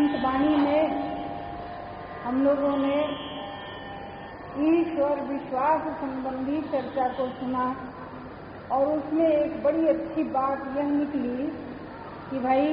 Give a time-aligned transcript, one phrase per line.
[0.00, 0.92] संतवाणी में
[2.24, 2.94] हम लोगों ने
[4.68, 7.64] ईश्वर विश्वास संबंधी चर्चा को सुना
[8.70, 11.46] और उसमें एक बड़ी अच्छी बात यह निकली
[12.30, 12.72] कि भाई,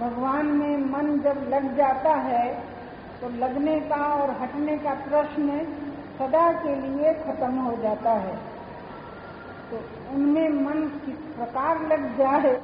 [0.00, 2.44] भगवान में मन जब लग जाता है
[3.20, 5.62] तो लगने का और हटने का प्रश्न
[6.18, 8.36] सदा के लिए खत्म हो जाता है।
[9.70, 12.54] तो उनमें मन किस प्रकार लग जाए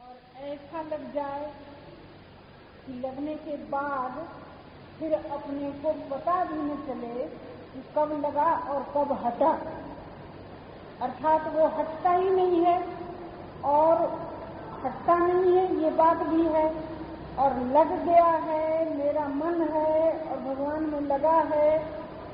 [0.00, 1.52] और ऐसा लग जाए
[2.90, 4.26] लगने के बाद
[4.98, 7.24] फिर अपने को पता भी न चले
[7.74, 9.58] कि कब लगा और कब हटा।
[11.02, 12.86] अर्थात वो हटता ही नहीं है
[13.64, 13.96] और
[14.84, 16.74] हटता नहीं है, ये बात भी है।
[17.38, 21.78] और लग गया है, मेरा मन है और भगवान में लगा है,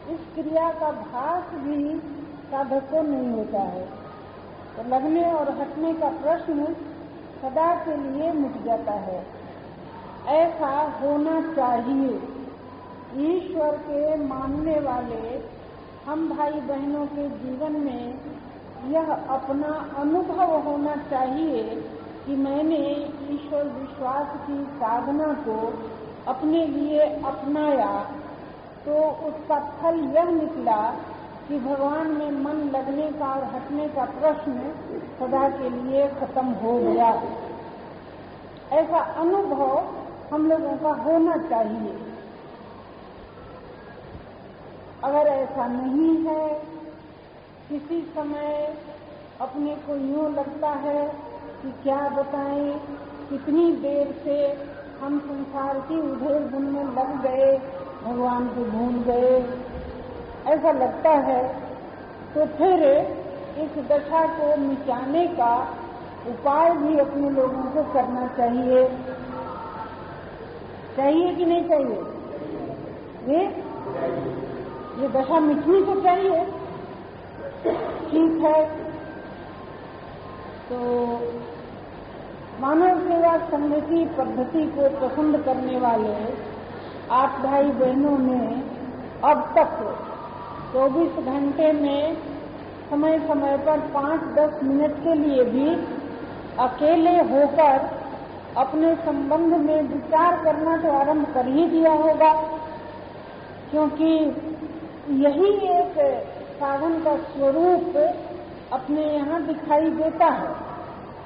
[0.08, 1.98] इस क्रिया का भास भी
[2.50, 3.86] साधक को नहीं होता है।
[4.76, 6.64] तो लगने और हटने का प्रश्न
[7.42, 9.39] सदा के लिए मिट जाता है।
[10.30, 12.10] ऐसा होना चाहिए।
[13.28, 15.22] ईश्वर के मानने वाले
[16.06, 18.04] हम भाई बहनों के जीवन में
[18.90, 21.62] यह अपना अनुभव होना चाहिए
[22.26, 22.78] कि मैंने
[23.30, 25.56] ईश्वर विश्वास की साधना को
[26.28, 27.92] अपने लिए अपनाया
[28.84, 28.94] तो
[29.28, 30.80] उसका फल यह निकला
[31.48, 34.72] कि भगवान में मन लगने का और हटने का प्रश्न
[35.18, 37.10] सदा के लिए खत्म हो गया।
[38.72, 39.72] ऐसा अनुभव
[40.32, 41.94] हम लोगों का होना चाहिए।
[45.04, 46.48] अगर ऐसा नहीं है,
[47.68, 48.76] किसी समय
[49.40, 51.04] अपने को यूँ लगता है
[51.62, 52.70] कि क्या बताएँ,
[53.30, 54.36] कितनी देर से
[55.00, 57.56] हम संसार की उधेर बुन में लग गए,
[58.04, 59.38] भगवान को भूल गए।
[60.46, 61.42] ऐसा लगता है
[62.34, 62.82] तो फिर
[63.58, 65.54] इस दशा को मिटाने का
[66.28, 68.84] उपाय भी अपने लोगों को करना चाहिए।
[70.96, 71.98] चाहिए कि नहीं चाहिए?
[73.28, 73.44] ये
[75.02, 76.44] ये दशा मिटनी तो चाहिए।
[78.10, 78.62] ठीक है।
[80.68, 80.78] तो
[82.60, 83.36] मानव सेवा
[83.90, 86.14] की पद्धति को पसंद करने वाले
[87.12, 88.40] आप भाई बहनों ने
[89.24, 89.78] अब तक
[90.74, 92.16] 24 घंटे में
[92.90, 95.66] समय समय पर 5-10 मिनट के लिए भी
[96.58, 97.99] अकेले होकर
[98.56, 102.32] अपने संबंध में विचार करना तो आरंभ कर ही दिया होगा,
[103.70, 104.10] क्योंकि
[105.18, 105.94] यही एक
[106.54, 107.96] साधन का स्वरूप
[108.72, 110.48] अपने यहाँ दिखाई देता है।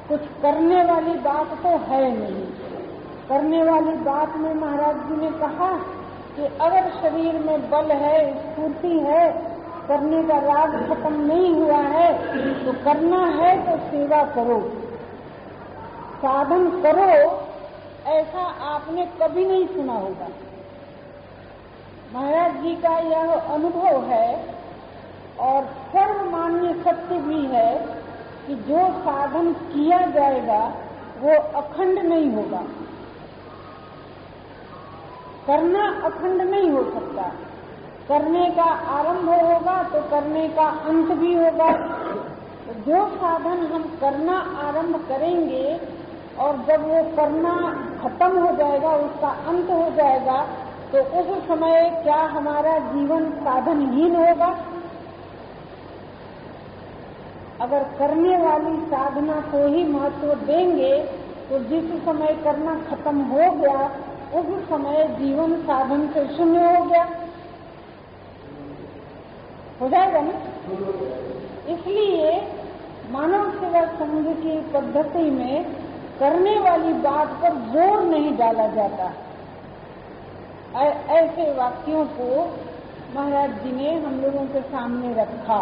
[0.08, 2.44] कुछ करने वाली बात तो है नहीं।
[3.28, 5.72] करने वाली बात में महाराज जी ने कहा
[6.36, 9.28] कि अगर शरीर में बल है, स्फूर्ति है,
[9.88, 12.08] करने का राग खत्म नहीं हुआ है
[12.64, 14.58] तो करना है तो सेवा करो।
[16.24, 17.48] साधन करो,
[18.10, 20.28] ऐसा आपने कभी नहीं सुना होगा।
[22.12, 24.54] महाराज जी का यह अनुभव है,
[25.40, 27.78] और सर्वमान्य सत्य भी है,
[28.46, 30.72] कि जो साधन किया जाएगा,
[31.20, 32.62] वो अखंड नहीं होगा।
[35.46, 37.22] करना अखंड नहीं हो सकता।
[38.08, 41.72] करने का आरंभ होगा तो करने का अंत भी होगा।
[42.66, 45.93] तो जो साधन हम करना आरंभ करेंगे
[46.38, 47.54] और जब वो करना
[48.02, 50.38] खत्म हो जाएगा, उसका अंत हो जाएगा
[50.92, 54.48] तो उस समय क्या हमारा जीवन साधनहीन होगा?
[57.60, 60.96] अगर करने वाली साधना को ही महत्व देंगे
[61.48, 63.86] तो जिस समय करना खत्म हो गया,
[64.34, 67.04] उस समय जीवन साधन से शून्य हो गया।
[69.80, 70.32] हो जाएगा ना?
[71.68, 72.30] इसलिए
[73.10, 75.64] मानव सेवा संघ की पद्धति में
[76.18, 79.12] करने वाली बात पर ज़ोर नहीं डाला जाता।
[81.12, 82.28] ऐसे वाक्यों को
[83.14, 85.58] महाराज जी ने हम लोगों के सामने रखा।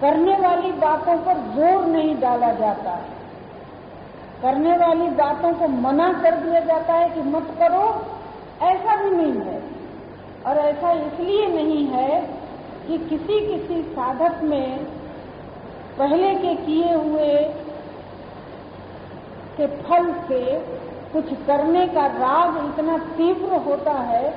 [0.00, 2.94] करने वाली बातों पर ज़ोर नहीं डाला जाता।
[4.42, 7.86] करने वाली बातों को मना कर दिया जाता है कि मत करो,
[8.62, 9.60] ऐसा भी नहीं है।
[10.46, 12.20] और ऐसा इसलिए नहीं है
[12.86, 14.84] कि किसी किसी साधक में
[15.98, 17.32] पहले के किए हुए
[19.58, 20.42] के फल से
[21.12, 24.28] कुछ करने का राग इतना तीव्र होता है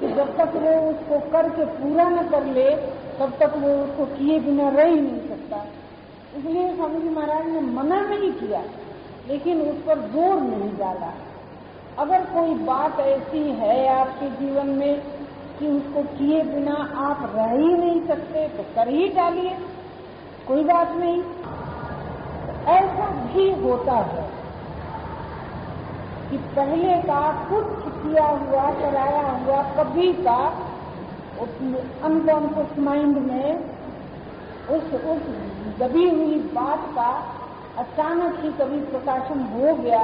[0.00, 2.70] कि जब तक वो उसको करके पूरा न कर ले,
[3.18, 5.64] तब तक वो उसको किए बिना रह ही नहीं सकता।
[6.38, 8.62] इसलिए स्वामी जी महाराज ने मना नहीं किया,
[9.28, 11.12] लेकिन उस पर ज़ोर नहीं डाला।
[11.98, 15.00] अगर कोई बात ऐसी है आपके जीवन में
[15.58, 19.56] कि उसको किए बिना आप रह ही नहीं सकते तो कर ही डालिए।
[20.48, 21.22] कोई बात नहीं।
[22.74, 24.37] ऐसा भी होता है।
[26.30, 27.20] कि पहले का
[27.50, 30.40] कुछ किया हुआ कराया हुआ, कभी का
[32.04, 33.48] अनकॉन्शियस माइंड में,
[34.70, 35.22] उस उस
[35.78, 37.10] दबी हुई बात का
[37.78, 40.02] अचानक ही कभी प्रकाशन हो गया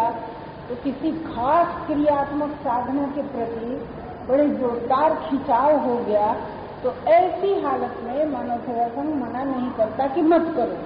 [0.69, 3.71] तो किसी खास क्रियात्मक साधना के प्रति
[4.29, 6.29] बड़े जोरदार खिंचाव हो गया
[6.83, 10.79] तो ऐसी हालत में मानव सेवा संघ मना नहीं करता कि मत करो।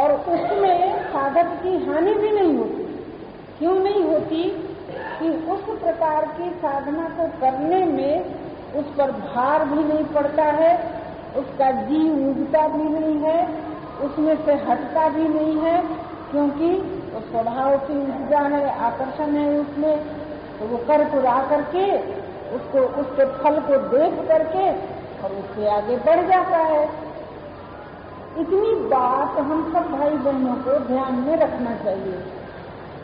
[0.00, 2.93] और उसमें साधक की हानि भी नहीं होती।
[3.58, 4.42] क्यों नहीं होती
[5.18, 8.24] कि उस प्रकार की साधना को करने में
[8.74, 10.72] उस पर भार भी नहीं पड़ता है,
[11.36, 13.46] उसका जी उगता भी नहीं है,
[14.00, 15.76] उसमें से हटता भी नहीं है,
[16.30, 16.70] क्योंकि
[17.14, 19.98] वो स्वभाव की ऊर्जा है, आकर्षण है उसमें
[20.58, 21.86] तो वो कर पुरा करके,
[22.56, 24.68] उसको, उसके फल को देख करके,
[25.22, 26.84] और उससे आगे बढ़ जाता है।
[28.38, 32.22] इतनी बात हम सब भाई बहनों को ध्यान में रखना चाहिए।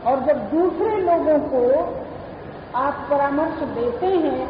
[0.06, 1.62] और जब दूसरे लोगों को
[2.78, 4.44] आप परामर्श देते हैं,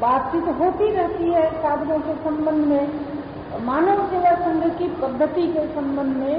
[0.00, 2.84] बातचीत होती रहती है साधनों के संबंध में,
[3.64, 6.36] मानव सेवा संघ की पद्धति के संबंध में,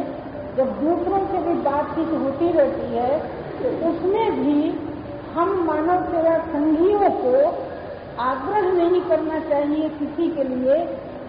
[0.58, 3.20] जब दूसरों से भी बातचीत होती रहती है
[3.56, 4.60] तो उसमें भी
[5.34, 7.34] हम मानव सेवा संघियों को
[8.22, 10.78] आग्रह नहीं करना चाहिए किसी के लिए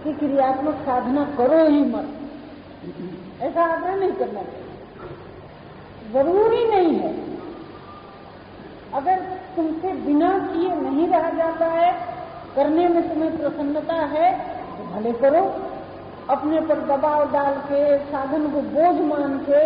[0.05, 2.07] कि क्रियात्मक साधना करो ही मत।
[3.43, 4.66] ऐसा आग्रह नहीं करना चाहिए।
[6.12, 7.14] ज़रूरी नहीं है।
[8.94, 9.20] अगर
[9.56, 11.91] तुमसे बिना किए नहीं रहा जाता है,
[12.56, 14.31] करने में तुम्हें प्रसन्नता है
[14.76, 15.43] तो भले करो।
[16.31, 19.64] अपने पर दबाव डाल के, साधन को बोझ मान के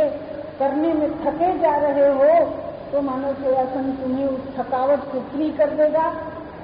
[0.58, 2.32] करने में थके जा रहे हो
[2.90, 6.06] तो मानव सेवा संघ तुम्हें उस थकावट को फ्री कर देगा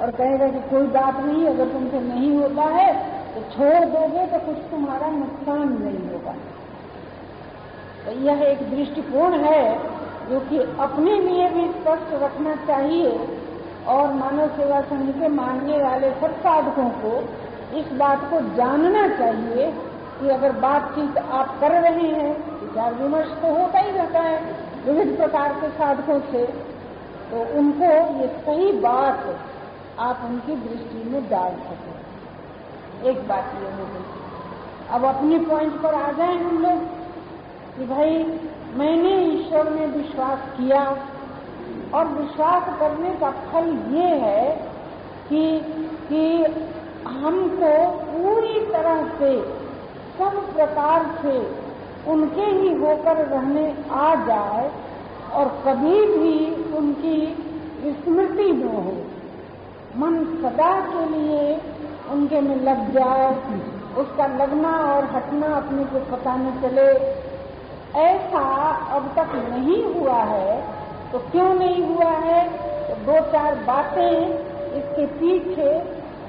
[0.01, 2.93] और कहेगा कि कोई बात नहीं, अगर तुमसे नहीं होता है
[3.35, 6.35] तो छोड़ दोगे तो कुछ तुम्हारा नुकसान नहीं होगा।
[8.07, 9.63] तो यह एक दृष्टिकोण है
[10.29, 13.11] जो कि अपने लिए भी स्पष्ट रखना चाहिए
[13.87, 17.13] और मानव सेवा संघ के मानने वाले सब साधकों को
[17.79, 19.71] इस बात को जानना चाहिए
[20.21, 22.31] कि अगर बातचीत आप कर रहे हैं,
[22.61, 24.39] विचार विमर्श तो होता ही रहता है
[24.87, 26.45] विविध प्रकार के साधकों से
[27.31, 29.25] तो उनको ये सही बात
[30.01, 34.05] आप उनकी दृष्टि में डाल सकें। एक बात ये हो गई
[34.91, 36.96] अब अपने पॉइंट पर आ जाए हम लोग।
[37.79, 38.41] कि भाई,
[38.75, 40.97] मैंने ईश्वर में विश्वास किया।
[41.95, 44.53] और विश्वास करने का फल ये है
[45.29, 45.61] कि
[46.09, 46.45] कि
[47.07, 49.43] हमको पूरी तरह से
[50.19, 51.67] सब प्रकार से
[52.11, 54.71] उनके ही होकर रहने आ जाए
[55.33, 57.37] और कभी भी उनकी
[58.05, 58.97] स्मृति न हो।
[60.01, 61.61] मन सदा के लिए
[62.11, 63.35] उनके में लग जाए,
[63.97, 67.27] उसका लगना और हटना अपने को पता न चले।
[67.97, 70.77] ऐसा अब तक नहीं हुआ है
[71.13, 72.49] तो क्यों नहीं हुआ है?
[72.89, 74.29] तो दो चार बातें
[74.75, 75.79] इसके पीछे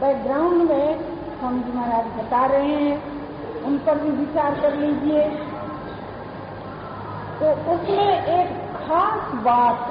[0.01, 0.99] बैकग्राउंड में
[1.41, 3.17] हम महाराज बता रहे हैं।
[3.63, 5.23] उन पर भी विचार कर लीजिए।
[7.39, 9.89] तो उसमें एक खास बात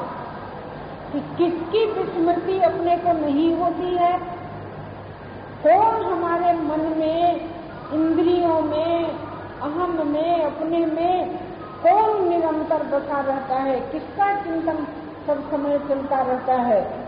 [1.12, 4.18] कि किसकी विस्मृति अपने को नहीं होती है?
[5.66, 7.40] कौन हमारे मन में,
[7.92, 9.08] इंद्रियों में,
[9.62, 11.45] अहम में, अपने में
[11.82, 13.80] कौन निरंतर बसा रहता है?
[13.80, 14.86] किसका चिंतन
[15.26, 17.06] सब समय चलता रहता है?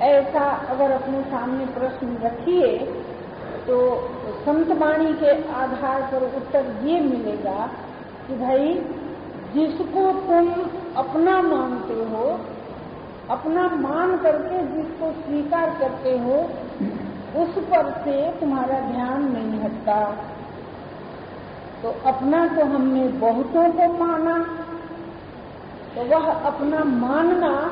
[0.00, 2.78] ऐसा अगर अपने सामने प्रश्न रखिए
[3.66, 3.76] तो
[4.46, 7.70] संतवाणी के आधार पर उत्तर ये मिलेगा
[8.28, 8.74] कि भाई,
[9.54, 10.48] जिसको तुम
[10.96, 12.40] अपना मानते हो,
[13.30, 16.34] अपना मान करके जिसको स्वीकार करते हो,
[17.42, 19.98] उस पर से तुम्हारा ध्यान नहीं हटता।
[21.82, 24.58] तो अपना तो हमने बहुतों को माना
[25.94, 27.70] तो वह अपना मानना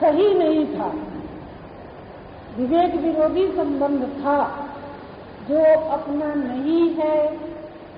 [0.00, 0.92] सही नहीं था।
[2.58, 4.64] विवेक विरोधी संबंध था।
[5.48, 7.26] जो अपना नहीं है,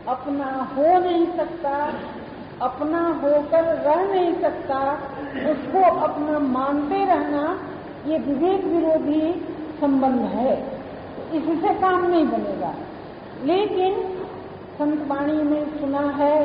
[0.09, 1.93] अपना हो नहीं सकता,
[2.63, 4.95] अपना होकर रह नहीं सकता,
[5.51, 7.59] उसको अपना मानते रहना,
[8.07, 9.49] ये विवेक विरोधी
[9.81, 12.75] संबंध है। तो इससे काम नहीं बनेगा।
[13.45, 14.20] लेकिन
[14.81, 16.43] संतवाणी में सुना है,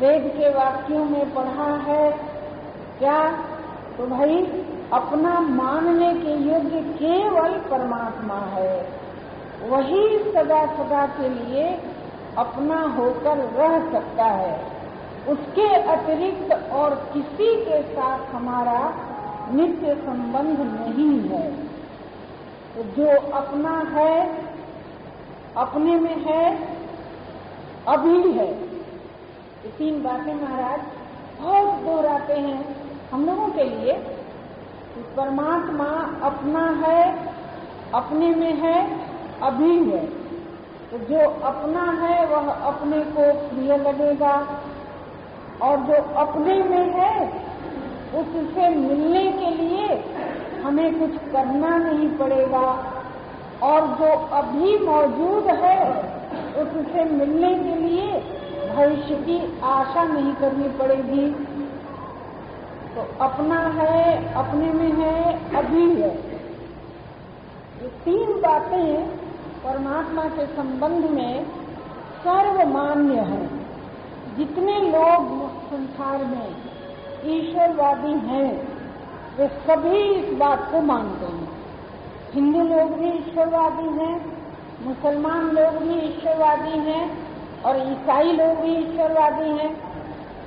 [0.00, 2.10] वेद के वाक्यों में पढ़ा है।
[2.98, 3.30] क्या
[3.98, 4.36] तो भाई,
[4.92, 8.88] अपना मानने के योग्य केवल परमात्मा है।
[9.68, 11.78] वही सदा सदा के लिए
[12.38, 14.66] अपना होकर रह सकता है।
[15.28, 18.94] उसके अतिरिक्त और किसी के साथ हमारा
[19.52, 21.52] नित्य संबंध नहीं है।
[22.74, 24.44] तो जो अपना है,
[25.56, 26.77] अपने में है
[27.88, 30.80] अभी है। ये तीन बातें महाराज
[31.40, 32.76] बहुत दोहराते हैं
[33.12, 33.92] हम लोगों के लिए।
[34.94, 37.28] कि परमात्मा अपना है,
[37.94, 39.00] अपने में है,
[39.42, 40.06] अभी है।
[40.90, 44.46] तो जो अपना है, वह अपने को प्रिय लगेगा।
[45.62, 47.28] और जो अपने में है,
[48.20, 50.04] उससे मिलने के लिए
[50.62, 52.92] हमें कुछ करना नहीं पड़ेगा।
[53.62, 56.17] और जो अभी मौजूद है
[56.62, 58.20] उससे मिलने के लिए
[58.76, 61.30] भविष्य की आशा नहीं करनी पड़ेगी।
[62.94, 66.38] तो अपना है, अपने में है, अभी है।
[67.82, 69.06] ये तीन बातें
[69.64, 71.44] परमात्मा के संबंध में
[72.24, 73.58] सर्वमान्य है।
[74.36, 76.56] जितने लोग संसार में
[77.24, 78.68] ईश्वरवादी हैं,
[79.38, 81.48] वे सभी इस बात को मानते हैं।
[82.32, 84.37] हिंदू लोग भी ईश्वरवादी हैं
[84.82, 87.18] मुसलमान लोग भी ईश्वरवादी हैं
[87.62, 89.88] और ईसाई लोग भी ईश्वरवादी हैं।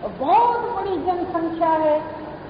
[0.03, 2.01] और बहुत बड़ी जनसंख्या है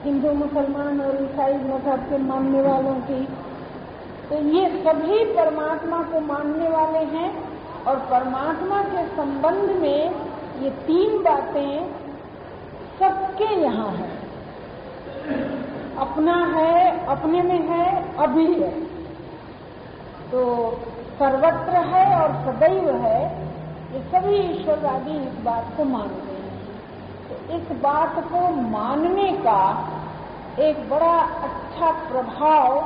[0.03, 3.27] हिंदू, मुसलमान और ईसाई मज़हब के मानने वालों की।
[4.29, 10.11] तो ये सभी परमात्मा को मानने वाले हैं और परमात्मा के संबंध में
[10.61, 11.93] ये तीन बातें
[12.99, 14.09] सबके यहाँ है।
[15.97, 18.71] अपना है, अपने में है, अभी है।
[20.31, 20.41] तो
[21.21, 23.19] सर्वत्र है और सदैव है,
[23.93, 26.51] ये सभी ईश्वरवादी इस बात को मानते हैं।
[27.27, 29.61] तो इस बात को मानने का
[30.59, 32.79] एक बड़ा अच्छा प्रभाव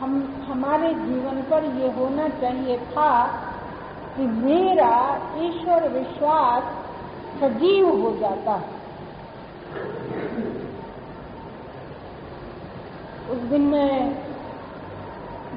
[0.00, 0.12] हम,
[0.48, 3.10] हमारे जीवन पर ये होना चाहिए था
[4.16, 4.94] कि मेरा
[5.38, 6.72] ईश्वर विश्वास
[7.40, 8.76] सजीव हो जाता। है
[13.30, 13.92] उस दिन मैं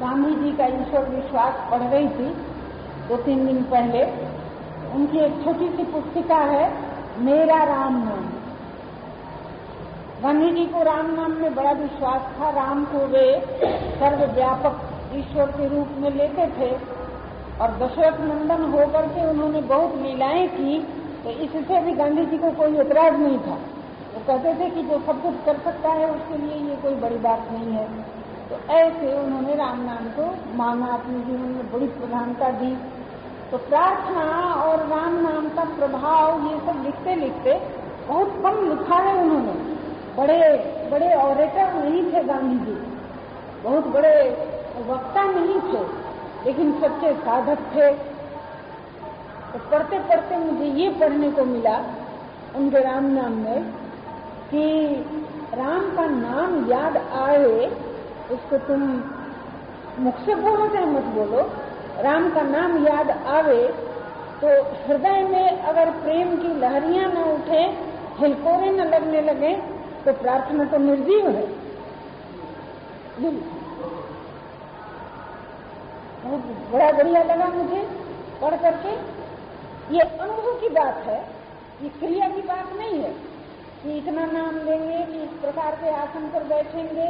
[0.02, 2.30] गांधी जी का ईश्वर विश्वास पढ़ रही थी,
[3.10, 4.04] दो तीन दिन पहले।
[4.94, 6.72] उनकी एक छोटी सी पुस्तिका है,
[7.18, 8.30] मेरा राम नाम।
[10.24, 13.26] गांधी जी को राम नाम में बड़ा विश्वास था। राम को वे
[14.00, 14.82] सर्वव्यापक
[15.16, 16.72] ईश्वर के रूप में लेते थे
[17.62, 20.80] और दशरथ नंदन होकर के उन्होंने बहुत लीलाएँ की
[21.24, 23.58] तो इससे भी गांधी जी को कोई एतराज़ नहीं था।
[24.14, 27.18] वो कहते थे कि जो सब कुछ कर सकता है, उसके लिए ये कोई बड़ी
[27.18, 28.21] बात नहीं है।
[28.52, 30.24] तो ऐसे उन्होंने राम नाम को
[30.56, 32.72] माना, अपने जीवन में बड़ी प्रधानता दी।
[33.52, 34.24] तो प्रार्थना
[34.56, 37.54] और राम नाम का प्रभाव ये सब लिखते लिखते
[38.08, 39.54] बहुत कम लिखा है उन्होंने।
[40.18, 40.40] बड़े
[40.92, 42.74] बड़े ऑरेटर नहीं थे गांधी जी।
[43.64, 44.14] बहुत बड़े
[44.88, 45.84] वक्ता नहीं थे,
[46.46, 47.92] लेकिन सच्चे साधक थे।
[49.52, 51.78] तो पढ़ते पढ़ते मुझे ये पढ़ने को मिला
[52.56, 53.64] उनके राम नाम में
[54.52, 54.66] कि
[55.54, 57.70] राम का नाम याद आए
[58.30, 58.82] उसको तुम
[60.00, 61.42] मुख से बोलो चाहे मत बोलो।
[62.04, 63.62] राम का नाम याद आवे
[64.42, 64.48] तो
[64.84, 67.64] हृदय में अगर प्रेम की लहरियाँ न उठे
[68.20, 69.54] हिलकोरे न लगने लगे
[70.06, 71.46] तो प्रार्थना तो निर्जीव है।
[76.24, 77.82] बहुत बड़ा बढ़िया लगा मुझे
[78.42, 78.92] पढ़ करके।
[79.96, 81.20] ये अनुभव की बात है,
[81.84, 83.14] ये क्रिया की बात नहीं है
[83.84, 87.08] कि इतना नाम लेंगे कि इस प्रकार के आसन पर बैठेंगे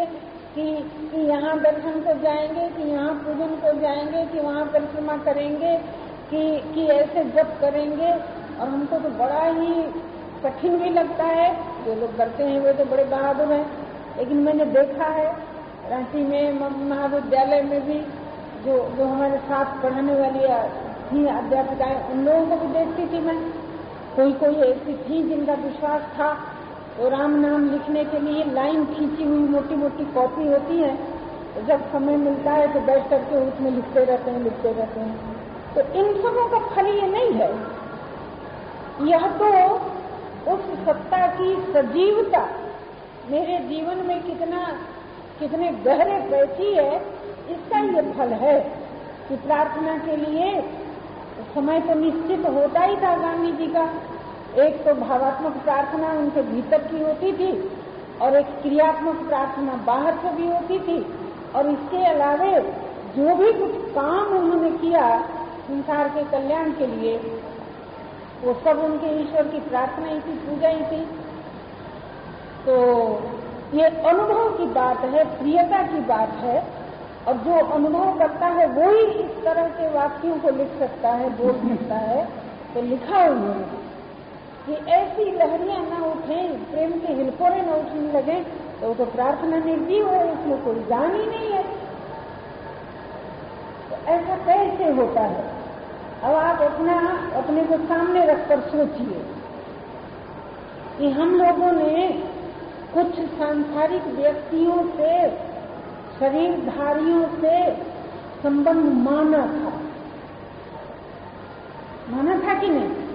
[0.55, 5.77] कि कि यहाँ दर्शन को जाएँगे, कि यहाँ पूजन को जाएँगे, कि वहाँ परिक्रमा करेंगे,
[6.31, 8.13] कि कि ऐसे जप करेंगे।
[8.62, 9.84] और हमको तो बड़ा ही
[10.43, 11.55] कठिन भी लगता है।
[11.86, 13.72] जो लोग करते हैं, वे तो बड़े बहादुर हैं।
[14.17, 15.36] लेकिन मैंने देखा है,
[15.89, 18.00] रांची में महाविद्यालय में भी
[18.65, 23.38] जो जो हमारे साथ पढ़ने वाली थी अध्यापिकाएँ, उन लोगों को भी देखती थी मैं।
[24.15, 26.38] कोई कोई ऐसी थी जिनका विश्वास था
[27.01, 30.91] तो राम नाम लिखने के लिए लाइन खींची हुई मोटी मोटी कॉपी होती है,
[31.67, 35.15] जब समय मिलता है तो बैठ करके उसमें लिखते रहते हैं, लिखते रहते हैं।
[35.75, 37.50] तो इन सबों का फल ये नहीं है।
[39.08, 39.50] यह तो
[40.53, 42.46] उस सत्ता की सजीवता,
[43.31, 44.62] मेरे जीवन में कितना,
[45.39, 46.96] कितने गहरे बैठी है,
[47.50, 48.60] इसका ये फल है
[49.27, 50.62] कि प्रार्थना के लिए
[51.55, 53.91] समय तो निश्चित होता ही था गांधी जी का।
[54.55, 57.72] एक तो भावात्मक प्रार्थना उनके भीतर की होती थी
[58.22, 61.17] और एक क्रियात्मक प्रार्थना बाहर से भी होती थी।
[61.55, 62.74] और इसके अलावे
[63.17, 65.22] जो भी कुछ काम उन्होंने किया
[65.67, 67.17] संसार के कल्याण के लिए,
[68.43, 71.05] वो सब उनके ईश्वर की प्रार्थना ही थी, पूजा ही थी।
[72.65, 72.75] तो
[73.74, 76.67] ये अनुभव की बात है, प्रियता की बात है,
[77.27, 81.29] और जो अनुभव करता है, वो ही इस तरह के वाक्यों को लिख सकता है,
[81.29, 82.25] बोल सकता है।
[82.74, 83.90] तो लिखा उन्होंने।
[84.71, 88.43] कि ऐसी लहरियाँ न उठे, प्रेम के हिलकोरे न उठने लगे
[88.81, 91.63] तो वो तो प्रार्थना निर्जीव है, इसमें कोई जान ही नहीं है।
[93.89, 95.43] तो ऐसा कैसे होता है?
[96.23, 96.95] अब आप अपना,
[97.37, 99.25] अपने को सामने रखकर सोचिए
[100.97, 102.07] कि हम लोगों ने
[102.93, 105.29] कुछ सांसारिक व्यक्तियों से,
[106.19, 107.75] शरीरधारियों से
[108.43, 109.73] संबंध माना था।
[112.09, 113.11] माना था कि नहीं?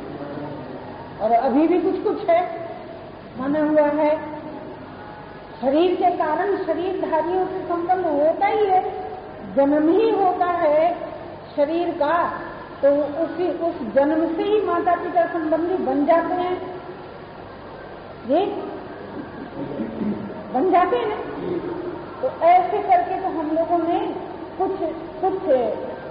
[1.21, 2.41] और अभी भी कुछ कुछ है।
[3.39, 4.17] माना हुआ है।
[5.61, 8.83] शरीर के कारण शरीरधारियों से संबंध होता ही है।
[9.55, 10.95] जन्म ही होता है
[11.57, 12.17] शरीर का
[12.83, 12.89] तो
[13.25, 16.57] उसी, उस जन्म से ही माता पिता संबंधी बन जाते हैं।
[18.29, 18.47] ये
[20.55, 21.61] बन जाते हैं।
[22.23, 24.01] तो ऐसे करके तो हम लोगों ने
[24.59, 24.71] कुछ
[25.23, 25.43] कुछ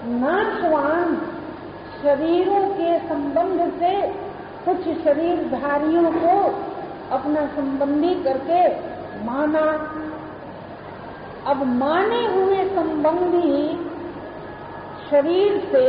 [0.08, 1.16] नाशवान
[2.02, 3.94] शरीरों के संबंध से
[4.66, 6.36] कुछ शरीरधारियों को
[7.16, 8.62] अपना संबंधी करके
[9.26, 9.66] माना।
[11.48, 13.68] अब माने हुए संबंधी
[15.10, 15.86] शरीर से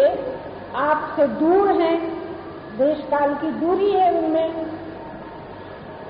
[0.77, 1.97] आपसे दूर हैं
[2.79, 4.67] देश काल की दूरी है उनमें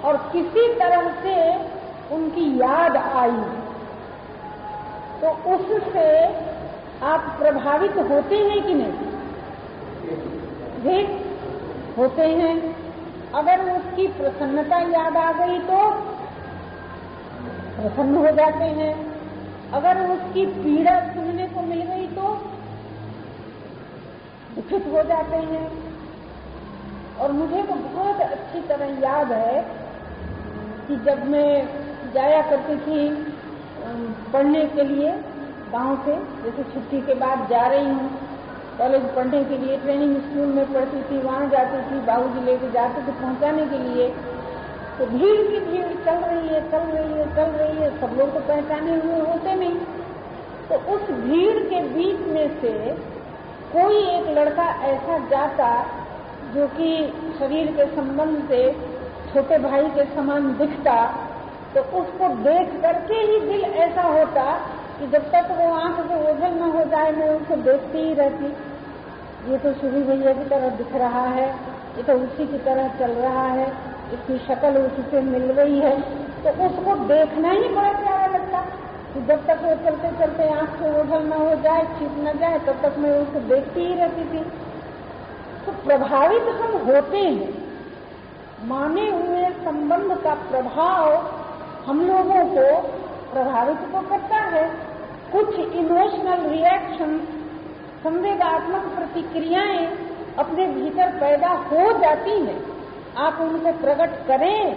[0.04, 1.36] और किसी तरह से
[2.14, 3.44] उनकी याद आई
[5.20, 6.08] तो उससे
[7.02, 8.92] आप प्रभावित होते हैं कि नहीं?
[10.82, 11.25] जी।
[11.96, 12.54] होते हैं।
[13.34, 15.78] अगर उसकी प्रसन्नता याद आ गई तो
[17.76, 18.94] प्रसन्न हो जाते हैं।
[19.74, 22.34] अगर उसकी पीड़ा सुनने को मिल गई तो
[24.56, 25.66] दुखित हो जाते हैं।
[27.16, 29.60] और मुझे तो बहुत अच्छी तरह याद है
[30.88, 31.50] कि जब मैं
[32.14, 33.08] जाया करती थी
[34.32, 35.12] पढ़ने के लिए
[35.72, 38.25] गाँव से, जैसे छुट्टी के बाद जा रही हूँ
[38.78, 43.02] कॉलेज पढ़ने के लिए ट्रेनिंग स्कूल में पढ़ती थी, वहाँ जाती थी, बाबूजी लेके जाते
[43.02, 44.08] थे पहुँचाने के लिए।
[44.98, 48.32] तो भीड़ की भीड़ चल रही है, चल रही है, चल रही है, सब लोग
[48.34, 49.74] तो पहचाने हुए होते नहीं।
[50.68, 52.72] तो उस भीड़ के बीच में से
[53.72, 55.70] कोई एक लड़का ऐसा जाता
[56.54, 56.90] जो कि
[57.38, 58.60] शरीर के संबंध से,
[59.32, 60.96] छोटे भाई के समान दिखता
[61.74, 64.44] तो उसको देख करके ही दिल ऐसा होता
[64.98, 68.52] कि जब तक वो आँख से ओझल न हो जाए, मैं उसको देखती ही रहती।
[69.48, 71.48] ये तो सुरी भैया की तरह दिख रहा है,
[71.96, 73.66] ये तो उसी की तरह चल रहा है,
[74.12, 76.00] इसकी शक्ल उसी से मिल रही है।
[76.42, 78.60] तो उसको देखना ही बड़ा प्यारा लगता
[79.14, 82.58] कि जब तक वो चलते चलते आँख से ओझल न हो जाए छिप न जाए,
[82.58, 84.44] तब तक मैं उसको देखती ही रहती थी।
[85.66, 87.54] तो प्रभावित हम होते हैं।
[88.68, 91.14] माने हुए संबंध का प्रभाव
[91.86, 92.66] हम लोगों को
[93.32, 94.68] प्रभावित तो करता है।
[95.32, 97.18] कुछ इमोशनल रिएक्शन
[98.02, 99.86] संवेगात्मक प्रतिक्रियाएँ
[100.38, 102.60] अपने भीतर पैदा हो जाती हैं।
[103.18, 104.76] आप उनको प्रकट करें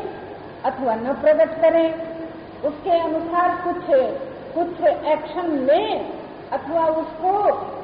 [0.66, 1.94] अथवा न प्रकट करें।
[2.66, 3.84] उसके अनुसार कुछ
[4.56, 6.10] कुछ एक्शन लें
[6.52, 7.32] अथवा उसको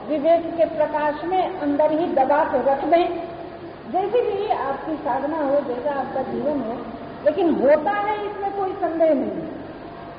[0.10, 3.28] विवेक के प्रकाश में अंदर ही दबा के रख दें।
[3.91, 6.78] जैसे भी आपकी साधना हो, जैसा आपका जीवन हो,
[7.26, 9.48] लेकिन होता है इसमें कोई संदेह नहीं।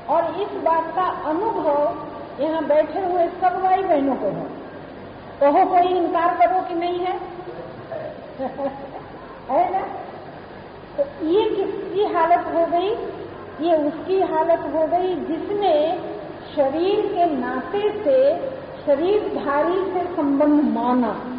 [0.08, 2.06] और इस बात का अनुभव
[2.42, 4.65] यहाँ बैठे हुए सब भाई बहनों को है।
[5.40, 7.20] कहो कोई इनकार करो कि नहीं है?
[9.50, 9.86] है ना?
[10.96, 12.90] तो ये किसकी हालत हो गई?
[13.66, 15.98] ये उसकी हालत हो गई जिसने
[16.56, 18.48] शरीर के नाते से
[18.86, 21.32] शरीरधारी से संबंध माना।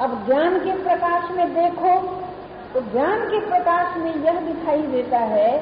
[0.00, 2.00] अब ज्ञान के प्रकाश में देखो
[2.74, 5.58] तो ज्ञान के प्रकाश में यह दिखाई देता है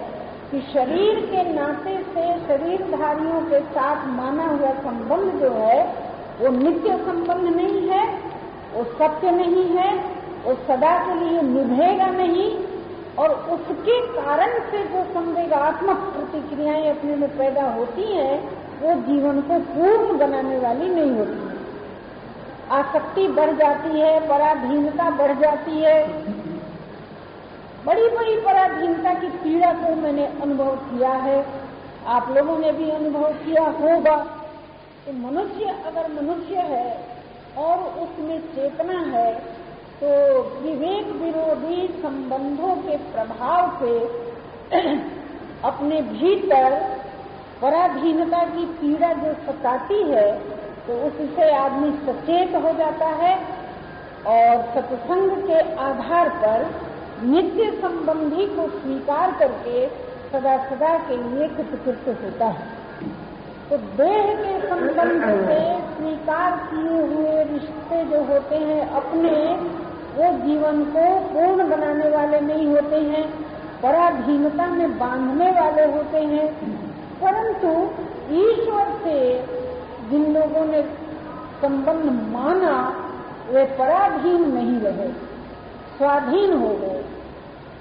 [0.51, 6.02] कि शरीर के नाते से शरीरधारियों के साथ माना हुआ संबंध जो है
[6.41, 8.19] वो नित्य संबंध नहीं है,
[8.75, 9.97] वो सत्य नहीं है,
[10.45, 12.65] वो सदा के लिए निभेगा नहीं,
[13.19, 19.59] और उसके कारण से जो संवेगात्मक प्रतिक्रियाएँ अपने में पैदा होती हैं, वो जीवन को
[19.59, 21.53] पूर्ण बनाने वाली नहीं होती है।
[22.71, 26.09] आसक्ति बढ़ जाती है, पराधीनता बढ़ जाती है।
[27.87, 31.47] बड़ी बड़ी पराधीनता की पीड़ा को मैंने अनुभव किया है।
[32.07, 34.42] आप लोगों ने भी अनुभव किया होगा।
[35.05, 36.87] कि मनुष्य अगर मनुष्य है
[37.59, 39.33] और उसमें चेतना है
[40.01, 40.11] तो
[40.61, 43.97] विवेक विरोधी संबंधों के प्रभाव से
[45.65, 46.77] अपने भीतर
[47.63, 50.31] पराधीनता की पीड़ा जो सताती है
[50.87, 53.35] तो उससे आदमी सचेत हो जाता है
[54.27, 56.65] और सत्संग के आधार पर
[57.25, 59.87] नित्य संबंधी को स्वीकार करके
[60.31, 62.82] सदा सदा के लिए कृतकृत होता है।
[63.71, 65.59] तो देह के संबंध से
[65.97, 69.31] स्वीकार किए हुए रिश्ते जो होते हैं अपने,
[70.17, 73.31] वो जीवन को पूर्ण बनाने वाले नहीं होते हैं,
[73.83, 76.49] पराधीनता में बांधने वाले होते हैं।
[77.23, 77.71] परंतु
[78.35, 79.47] ईश्वर से
[80.11, 80.83] जिन लोगों ने
[81.63, 82.77] संबंध माना,
[83.51, 85.09] वे पराधीन नहीं रहे,
[85.99, 87.03] स्वाधीन हो गए।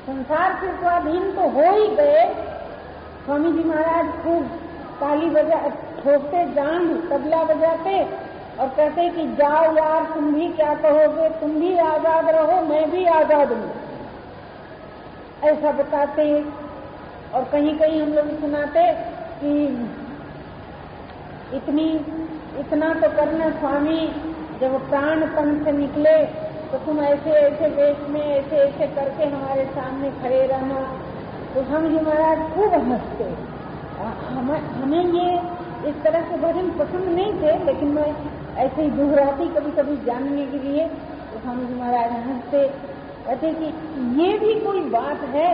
[0.06, 2.26] संसार से स्वाधीन तो हो ही गए।
[3.26, 4.50] स्वामी जी महाराज खूब
[5.02, 5.60] ताली बजा
[5.98, 8.00] ठोकते जान तबला बजाते
[8.60, 11.30] और कहते कि जाओ यार, तुम भी क्या कहोगे?
[11.40, 13.72] तुम भी आज़ाद रहो, मैं भी आज़ाद हूँ।
[15.44, 16.26] ऐसा बताते
[17.34, 18.84] और कहीं कहीं हम लोग सुनाते
[19.40, 19.54] कि
[21.58, 21.90] इतनी,
[22.60, 24.02] इतना तो करना स्वामी,
[24.62, 26.18] जब प्राण तन से निकले
[26.72, 30.82] तो तुम ऐसे ऐसे वेश में, ऐसे ऐसे करके हमारे सामने खड़े रहना।
[31.54, 33.51] तो हम जी महाराज खूब हँसते।
[34.02, 35.28] हमें ये
[35.90, 38.10] इस तरह के भजन पसंद नहीं थे, लेकिन मैं
[38.58, 40.88] ऐसे ही दोहराती कभी कभी जानने के लिए।
[41.32, 42.64] तो स्वामी जी महाराज हँसते
[43.26, 43.66] कहते कि
[44.22, 45.50] ये भी कोई बात है,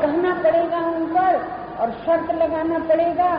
[0.00, 1.36] कहना पड़ेगा उन पर,
[1.80, 3.30] और शर्त लगाना पड़ेगा,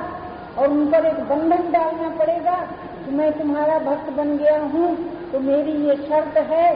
[0.58, 2.56] और उन पर एक बंधन डालना पड़ेगा
[2.98, 4.96] कि मैं तुम्हारा भक्त बन गया हूँ
[5.32, 6.68] तो मेरी ये शर्त है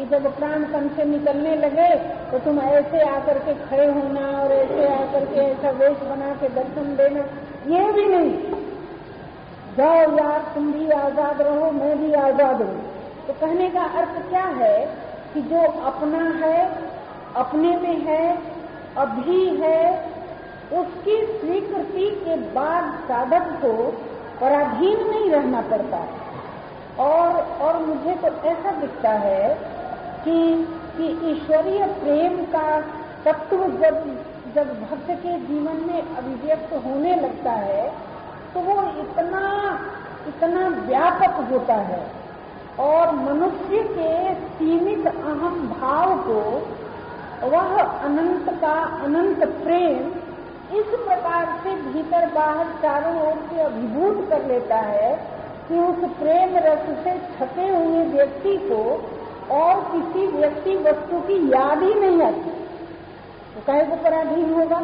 [0.00, 1.88] कि जब प्राण तन से निकलने लगे
[2.30, 6.48] तो तुम ऐसे आकर के खड़े होना और ऐसे आकर के ऐसा वेश बना के
[6.48, 7.24] दर्शन देना।
[7.68, 8.30] ये भी नहीं।
[9.76, 12.76] जाओ यार, तुम भी आज़ाद रहो, मैं भी आज़ाद हूँ।
[13.26, 14.78] तो कहने का अर्थ क्या है
[15.34, 16.58] कि जो अपना है,
[17.36, 18.24] अपने में है,
[18.98, 19.82] अभी है,
[20.72, 23.74] उसकी स्वीकृति के बाद साधक को
[24.40, 26.00] पराधीन नहीं रहना पड़ता।
[27.02, 29.78] और और मुझे तो ऐसा दिखता है
[30.24, 30.38] कि
[30.96, 32.68] कि ईश्वरीय प्रेम का
[33.24, 34.04] तत्व जब
[34.54, 37.82] जब भक्त के जीवन में अभिव्यक्त होने लगता है
[38.54, 39.42] तो वो इतना
[40.28, 42.00] इतना व्यापक होता है।
[42.80, 46.40] और मनुष्य के सीमित अहम भाव को,
[47.46, 48.72] वह अनंत का
[49.04, 50.10] अनंत प्रेम
[50.78, 55.14] इस प्रकार से भीतर बाहर चारों ओर से अभिभूत कर लेता है
[55.68, 58.82] कि उस प्रेम रस से छपे हुए व्यक्ति को
[59.50, 62.50] और किसी व्यक्ति वस्तु की याद ही नहीं आती।
[63.54, 64.80] तो कहे को पराधीन होगा।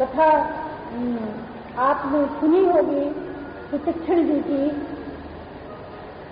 [0.00, 0.30] कथा
[0.92, 1.18] हम्म,
[1.78, 3.10] आपने सुनी होगी
[3.70, 4.68] सुशिक्षण जी की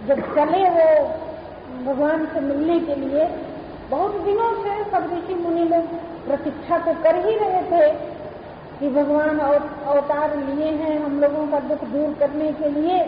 [0.07, 1.09] जब चले वो
[1.85, 3.25] भगवान से मिलने के लिए
[3.91, 5.85] बहुत दिनों से सब ऋषि मुनि लोग
[6.27, 7.91] प्रतीक्षा तो कर ही रहे थे
[8.81, 13.05] कि भगवान अवतार लिए हैं हम लोगों का दुख दूर करने के लिए।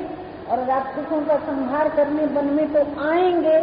[0.51, 3.59] और राक्षसों का संहार करने वन में तो आएँगे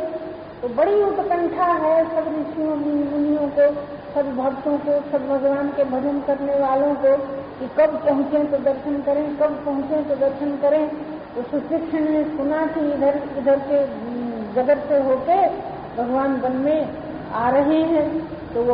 [0.61, 3.65] तो बड़ी उत्कंठा है सब ऋषियों, मुनियों को,
[4.13, 7.17] सब भक्तों को, सब भगवान के भजन करने वालों को
[7.59, 10.87] कि कब पहुँचे तो दर्शन करें, कब पहुँचे तो दर्शन करें।
[11.35, 13.85] तो सुशिक्षण ने सुना कि इधर इधर के
[14.53, 15.41] जगत से होके
[15.97, 16.87] भगवान वन में
[17.33, 18.07] आ रहे हैं।
[18.53, 18.73] तो वो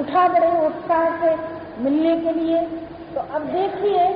[0.00, 1.36] उठा बड़े उत्साह से
[1.82, 2.60] मिलने के लिए।
[3.14, 4.08] तो अब देखिए,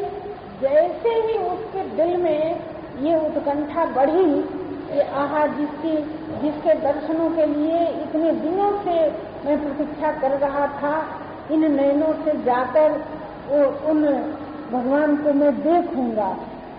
[0.61, 2.61] जैसे ही उसके दिल में
[3.00, 4.24] ये उत्कंठा बढ़ी
[4.88, 5.94] कि आहा जिसकी,
[6.42, 8.96] जिसके दर्शनों के लिए इतने दिनों से
[9.44, 10.94] मैं प्रतीक्षा कर रहा था,
[11.52, 13.00] इन नयनों से जाकर
[13.90, 14.04] उन
[14.72, 16.32] भगवान को मैं देखूँगा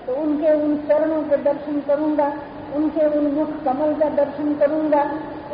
[0.07, 2.27] तो उनके उन चरणों के दर्शन करूँगा,
[2.75, 5.01] उनके उन मुख कमल का दर्शन करूँगा,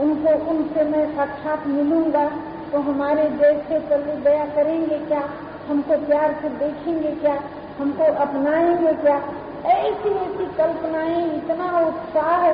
[0.02, 2.28] उनको उनसे मैं साक्षात मिलूँगा
[2.72, 5.24] तो हमारे देश से चल दया करेंगे क्या?
[5.68, 7.38] हमको प्यार से देखेंगे क्या?
[7.80, 9.18] हमको अपनाएँगे क्या?
[9.66, 12.52] ऐसी ऐसी कल्पनाएँ इतना उत्साह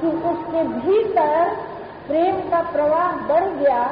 [0.00, 1.54] कि उसके भीतर
[2.06, 3.84] प्रेम का प्रवाह बढ़ गया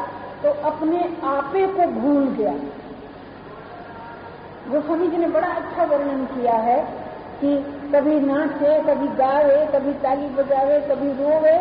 [0.42, 2.52] तो अपने आपे को भूल गया।
[4.70, 6.80] गोस्वामी जी ने बड़ा अच्छा वर्णन किया है
[7.40, 7.56] कि
[7.92, 11.56] कभी नाचे, कभी गावे, कभी ताली बजावे, कभी रोवे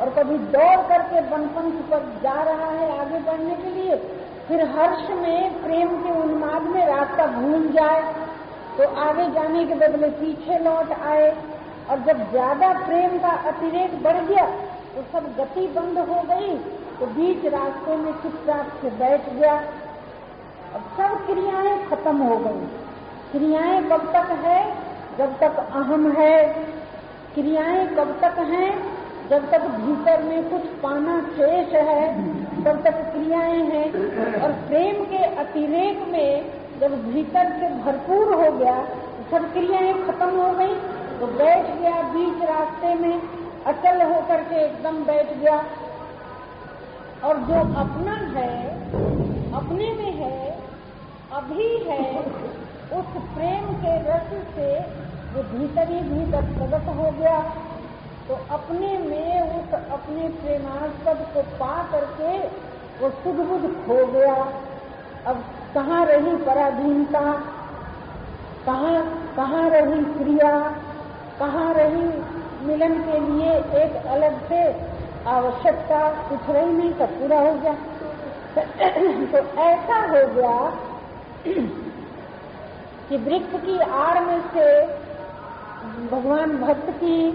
[0.00, 3.96] और कभी दौड़ करके बनपंथ पर जा रहा है आगे बढ़ने के लिए।
[4.48, 8.02] फिर हर्ष में प्रेम के उन्माद में रास्ता भूल जाए
[8.80, 11.30] तो आगे जाने के बदले पीछे लौट आए
[11.90, 14.44] और जब ज़्यादा प्रेम का अतिरेक बढ़ गया
[14.94, 16.54] तो सब गति बंद हो गई
[17.00, 19.54] तो बीच रास्ते में चुपचाप से बैठ गया।
[20.74, 22.66] अब सब क्रियाएँ खत्म हो गई।
[23.32, 24.72] क्रियाएँ कब तक है?
[25.18, 26.42] जब तक अहम है।
[27.34, 28.70] क्रियाएँ कब तक हैं?
[29.30, 32.32] जब तक भीतर में कुछ पाना शेष है,
[32.64, 33.84] तब तक क्रियाएँ हैं।
[34.42, 38.84] और प्रेम के अतिरेक में जब भीतर से भरपूर हो गया,
[39.30, 40.74] सब क्रियाएँ खत्म हो गई
[41.20, 43.20] तो बैठ गया बीच रास्ते में,
[43.66, 45.56] अचल होकर के एकदम बैठ गया।
[47.24, 48.70] और जो अपना है,
[49.52, 50.58] अपने में है,
[51.32, 52.20] अभी है,
[52.92, 54.80] उस प्रेम के रस से
[55.34, 57.38] जो भीतर ही भीतर प्रगट हो गया।
[58.28, 62.38] तो अपने में, उस अपने प्रेमास्पद को पा करके
[63.00, 64.34] वो सुध बुध खो गया।
[65.26, 67.20] अब कहाँ रही पराधीनता?
[68.66, 69.02] कहाँ
[69.36, 70.58] कहाँ रही क्रिया?
[71.38, 72.22] कहाँ रही
[72.66, 73.52] मिलन के लिए
[73.84, 74.62] एक अलग से
[75.26, 76.08] आवश्यकता?
[76.28, 77.74] कुछ रही नहीं, सब पूरा हो गया।
[79.32, 80.72] तो ऐसा हो गया
[83.08, 84.86] कि वृक्ष की आड़ में से
[86.16, 87.30] भगवान भक्त की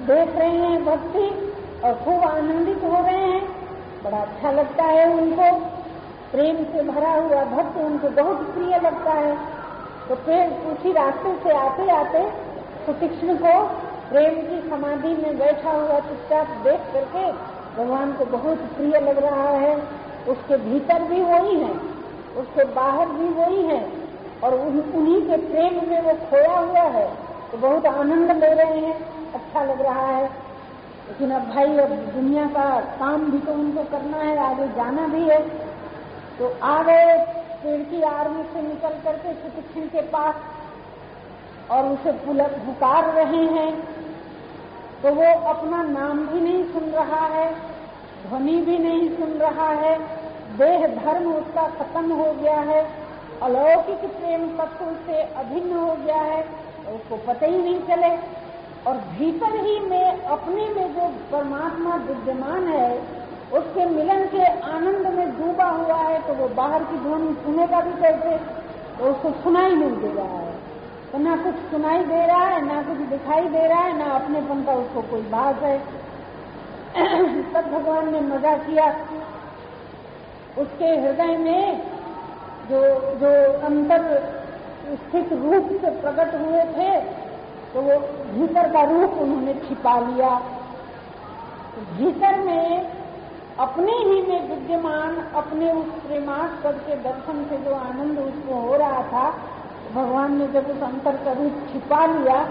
[0.00, 1.52] देख रहे हैं, भक्ति,
[1.84, 3.48] और खूब आनंदित हो रहे हैं।
[4.04, 5.83] बड़ा अच्छा लगता है उनको।
[6.34, 9.34] प्रेम से भरा हुआ भक्त उनको बहुत प्रिय लगता है।
[10.08, 12.22] तो फिर उसी रास्ते से आते आते
[12.86, 13.52] सुतीक्ष्ण को
[14.08, 17.30] प्रेम की समाधि में बैठा हुआ चुपचाप देख करके
[17.76, 19.76] भगवान को बहुत प्रिय लग रहा है।
[20.28, 21.70] उसके भीतर भी वही है,
[22.36, 23.80] उसके बाहर भी वही है
[24.44, 27.06] और उन्हीं के प्रेम में वो खोया हुआ है।
[27.52, 28.94] तो बहुत आनंद ले रहे हैं
[29.34, 30.24] अच्छा लग रहा है।
[31.08, 35.22] लेकिन अब भाई, अब दुनिया का काम भी तो उनको करना है, आगे जाना भी
[35.22, 35.73] है।
[36.38, 37.16] तो आ गए
[37.62, 40.34] पेड़ की आड़ में से निकल करके सुशिक्षण के पास
[41.70, 43.70] और उसे पुलक पुकार रहे हैं।
[45.02, 47.46] तो वो अपना नाम भी नहीं सुन रहा है,
[48.28, 49.96] ध्वनि भी नहीं सुन रहा है,
[50.58, 52.82] देह धर्म उसका खत्म हो गया है,
[53.42, 56.40] अलौकिक प्रेम तत्व से अभिन्न हो गया है,
[56.94, 58.16] उसको पता ही नहीं चले।
[58.86, 62.90] और भीतर ही में अपने में जो परमात्मा विद्यमान है
[63.58, 68.02] उसके मिलन के आनंद में डूबा हुआ है तो वो बाहर की ध्वनि सुनेगा भी
[68.02, 68.36] कैसे?
[68.98, 70.54] तो उसको सुनाई नहीं दे रहा है।
[71.12, 74.62] तो ना कुछ सुनाई दे रहा है, ना कुछ दिखाई दे रहा है, ना अपनेपन
[74.62, 75.78] का उसको कोई बात है।
[77.54, 78.86] तब भगवान ने मज़ा किया।
[80.58, 81.82] उसके हृदय में
[82.70, 82.80] जो
[83.14, 84.32] जो अंतर
[84.84, 87.00] स्थित रूप से प्रकट हुए थे
[87.74, 87.98] तो वो
[88.32, 90.28] भीतर का रूप उन्होंने छिपा लिया।
[91.98, 92.86] भीतर में
[93.60, 99.02] अपने ही में विद्यमान, अपने उस प्रेमास्पद के दर्शन से जो आनंद उसको हो रहा
[99.02, 99.34] था,
[99.94, 102.44] भगवान ने जब उस अंतर का रूप छिपा लिया,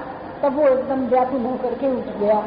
[0.43, 2.41] तब वो एकदम व्याकुल होकर के उठ गया।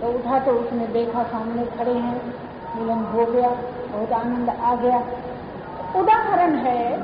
[0.00, 2.34] तो उठा तो उसने देखा सामने खड़े हैं,
[2.76, 3.48] मिलन हो गया,
[3.92, 4.98] बहुत आनंद आ गया।
[5.96, 7.02] उदाहरण है,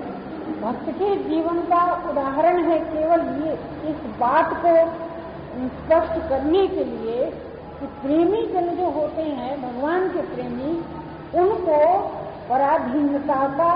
[0.60, 3.52] भक्त के जीवन का उदाहरण है केवल ये,
[3.90, 4.76] इस बात को
[5.66, 7.32] स्पष्ट करने के लिए
[7.80, 10.84] कि प्रेमी जन जो होते हैं, भगवान के प्रेमी,
[11.34, 11.98] उनको
[12.48, 13.72] पराधीनता का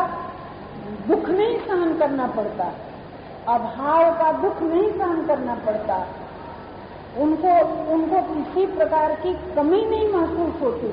[1.08, 2.72] दुख नहीं सहन करना पड़ता,
[3.48, 6.06] अभाव का दुख नहीं सहन करना पड़ता।
[7.18, 7.52] उनको
[7.92, 10.88] उनको किसी प्रकार की कमी नहीं महसूस होती।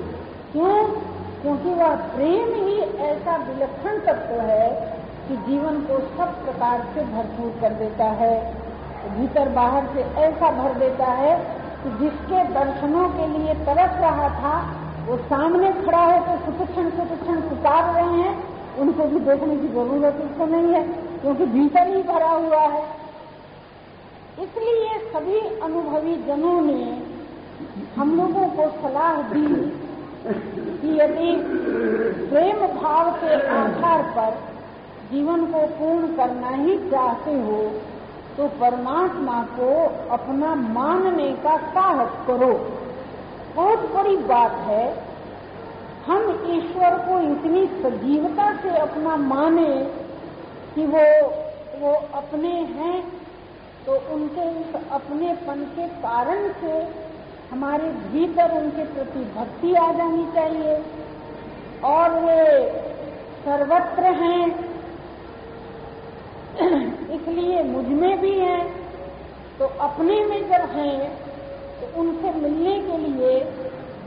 [0.51, 0.83] क्यों?
[1.41, 7.61] क्योंकि वह प्रेम ही ऐसा विलक्षण तत्व है कि जीवन को सब प्रकार से भरपूर
[7.61, 8.53] कर देता है,
[9.17, 14.53] भीतर बाहर से ऐसा भर देता है कि जिसके दर्शनों के लिए तरस रहा था,
[15.07, 18.35] वो सामने खड़ा है तो सुशिक्षण सुशिक्षण पुकार रहे हैं।
[18.77, 20.81] उनको भी देखने की ज़रूरत उसको नहीं है,
[21.21, 22.83] क्योंकि भीतर ही भरा हुआ है।
[24.39, 26.81] इसलिए सभी अनुभवी जनों ने
[27.95, 29.47] हम लोगों को सलाह दी
[30.27, 31.31] कि यदि
[32.29, 34.37] प्रेम भाव के आधार पर
[35.11, 37.59] जीवन को पूर्ण करना ही चाहते हो
[38.37, 39.69] तो परमात्मा को
[40.11, 42.53] अपना मानने का साहस करो।
[43.55, 44.85] बहुत बड़ी बात है,
[46.07, 49.71] हम ईश्वर को इतनी सजीवता से अपना माने
[50.75, 51.05] कि वो
[51.79, 52.99] वो अपने हैं
[53.85, 56.71] तो उनके उस अपनेपन के कारण से
[57.51, 60.77] हमारे भीतर उनके प्रति भक्ति आ जानी चाहिए।
[61.85, 62.45] और वे
[63.43, 64.41] सर्वत्र हैं
[67.27, 68.57] इसलिए मुझमें भी है
[69.59, 71.09] तो अपने में जब हैं
[71.79, 73.39] तो उनसे मिलने के लिए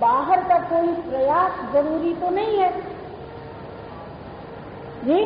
[0.01, 2.71] बाहर का कोई प्रयास ज़रूरी तो नहीं है।
[5.05, 5.25] जी?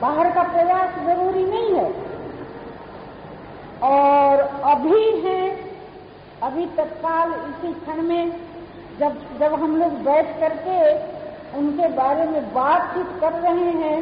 [0.00, 1.90] बाहर का प्रयास ज़रूरी नहीं है।
[3.82, 5.48] और अभी हैं,
[6.42, 8.30] अभी तत्काल इसी क्षण में
[9.00, 10.78] जब जब हम लोग बैठ करके
[11.58, 14.00] उनके बारे में बातचीत कर रहे हैं,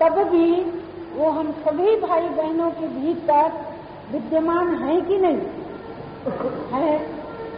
[0.00, 0.79] तब भी
[1.20, 3.52] वो हम सभी भाई बहनों के भीतर
[4.12, 5.40] विद्यमान है कि नहीं?
[6.72, 6.98] है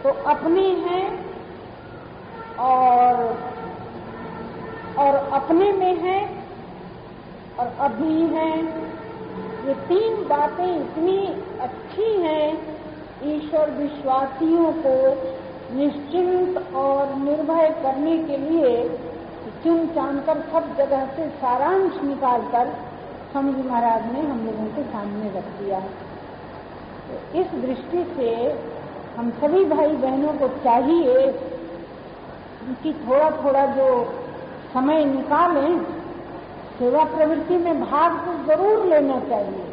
[0.03, 1.05] तो अपने हैं
[2.59, 3.21] और
[4.99, 6.19] और अपने में है
[7.59, 8.57] और अभी हैं।
[9.67, 11.17] ये तीन बातें इतनी
[11.61, 12.47] अच्छी हैं,
[13.25, 14.95] ईश्वर विश्वासियों को
[15.75, 18.73] निश्चिंत और निर्भय करने के लिए
[19.63, 22.73] चुन चानकर सब जगह से सारांश निकालकर
[23.33, 25.77] स्वामी जी महाराज ने हम लोगों के सामने रख दिया।
[27.05, 28.33] तो इस दृष्टि से
[29.15, 31.31] हम सभी भाई बहनों को चाहिए
[32.83, 33.87] कि थोड़ा थोड़ा जो
[34.73, 35.79] समय निकालें,
[36.77, 39.65] सेवा प्रवृत्ति में भाग तो ज़रूर लेना चाहिए।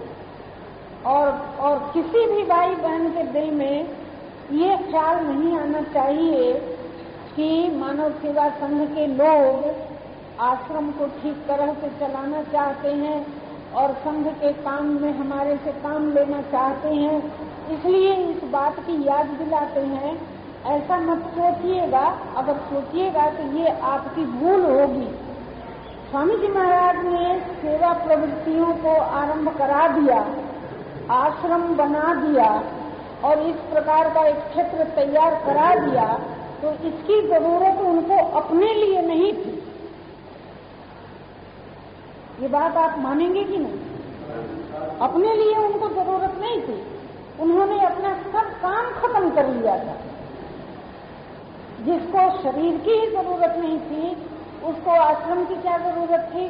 [1.06, 1.28] और
[1.60, 3.76] और किसी भी भाई बहन के दिल में
[4.54, 6.52] ये ख्याल नहीं आना चाहिए
[7.36, 9.68] कि मानव सेवा संघ के लोग
[10.48, 13.18] आश्रम को ठीक तरह से चलाना चाहते हैं
[13.74, 17.18] और संघ के काम में हमारे से काम लेना चाहते हैं,
[17.72, 20.14] इसलिए इस बात की याद दिलाते हैं।
[20.68, 22.06] ऐसा मत सोचिएगा,
[22.36, 25.06] अगर सोचिएगा तो ये आपकी भूल होगी।
[26.10, 30.18] स्वामी जी महाराज ने सेवा प्रवृत्तियों को आरंभ करा दिया,
[31.14, 32.50] आश्रम बना दिया,
[33.24, 36.06] और इस प्रकार का एक क्षेत्र तैयार करा दिया
[36.60, 39.59] तो इसकी ज़रूरत उनको अपने लिए नहीं थी।
[42.40, 43.78] ये बात आप मानेंगे कि नहीं?
[45.00, 46.86] अपने लिए उनको ज़रूरत नहीं थी।
[47.40, 49.96] उन्होंने अपना सब काम खत्म कर लिया था।
[51.80, 54.16] जिसको शरीर की ही ज़रूरत नहीं थी,
[54.64, 56.48] उसको आश्रम की क्या ज़रूरत थी?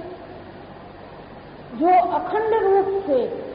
[1.78, 3.50] जो अखंड रूप से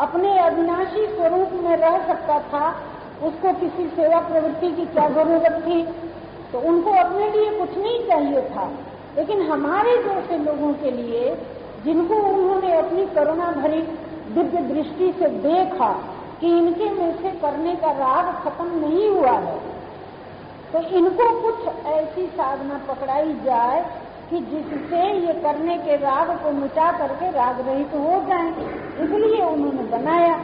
[0.00, 2.82] अपने अविनाशी स्वरूप में रह सकता था,
[3.22, 5.82] उसको किसी सेवा प्रवृत्ति की क्या ज़रूरत थी?
[6.52, 8.70] तो उनको अपने लिए कुछ नहीं चाहिए था।
[9.16, 11.36] लेकिन हमारे जैसे लोगों के लिए
[11.84, 13.82] जिनको उन्होंने अपनी करुणा भरी
[14.34, 15.92] दिव्य दृष्टि से देखा
[16.40, 19.58] कि इनके में से करने का राग खत्म नहीं हुआ है
[20.72, 23.82] तो इनको कुछ ऐसी साधना पकड़ाई जाए
[24.30, 28.50] कि जिससे ये करने के राग को मिटा करके राग रहित तो हो जाए।
[29.00, 30.40] इसलिए उन्होंने बनाया।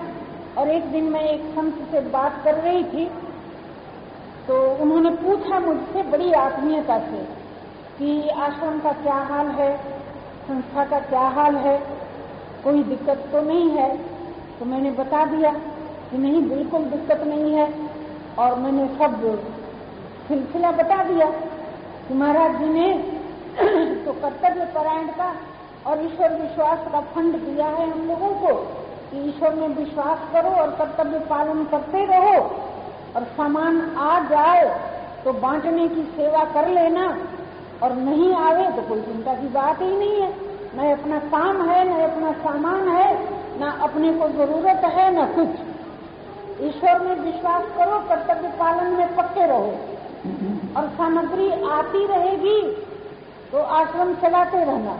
[0.58, 3.04] और एक दिन मैं एक संत से बात कर रही थी
[4.48, 7.22] तो उन्होंने पूछा मुझसे, बड़ी आत्मीयता से,
[7.98, 9.97] कि आश्रम का क्या हाल है?
[10.48, 11.78] संस्था का क्या हाल है?
[12.64, 13.96] कोई दिक्कत तो नहीं है?
[14.58, 15.50] तो मैंने बता दिया
[16.10, 17.74] कि नहीं, बिल्कुल दिक्कत नहीं है।
[18.38, 19.42] और मैंने सब
[20.28, 21.26] सिलसिला बता दिया
[22.08, 22.92] कि महाराज जी ने
[24.04, 25.36] तो कर्तव्य परायण का
[25.86, 28.54] और ईश्वर विश्वास का फंड दिया है हम लोगों को
[29.10, 32.40] कि ईश्वर में विश्वास करो और कर्तव्य पालन करते रहो।
[33.16, 34.80] और सामान आ जाए
[35.24, 37.18] तो बांटने की सेवा कर लेना।
[37.82, 40.30] और नहीं आवे तो कोई चिंता की बात ही नहीं है।
[40.76, 43.12] न अपना काम है, न अपना सामान है,
[43.60, 45.48] न अपने को ज़रूरत है, न कुछ।
[46.60, 49.74] ईश्वर में विश्वास करो, कर्तव्य पालन में पक्के रहो।
[50.76, 52.60] और सामग्री आती रहेगी
[53.52, 54.96] तो आश्रम चलाते रहना।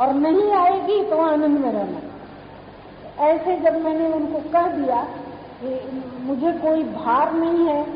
[0.00, 5.02] और नहीं आएगी तो आनंद में रहना। ऐसे जब मैंने उनको कह दिया
[5.60, 7.86] कि मुझे कोई भार नहीं है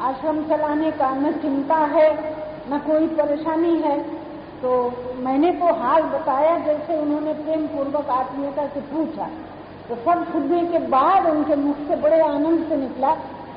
[0.00, 2.08] आश्रम चलाने का, न चिंता है
[2.68, 3.98] न कोई परेशानी है।
[4.62, 4.70] तो
[5.18, 9.28] मैंने तो हाल बताया, जैसे उन्होंने प्रेम पूर्वक आत्मीयता से पूछा
[9.88, 13.14] तो सब सुनने के बाद उनके मुख से बड़े आनंद से निकला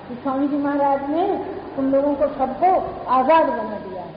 [0.07, 1.27] कि स्वामी जी महाराज ने
[1.77, 2.71] उन लोगों को सबको
[3.11, 4.13] आज़ाद बना दिया है,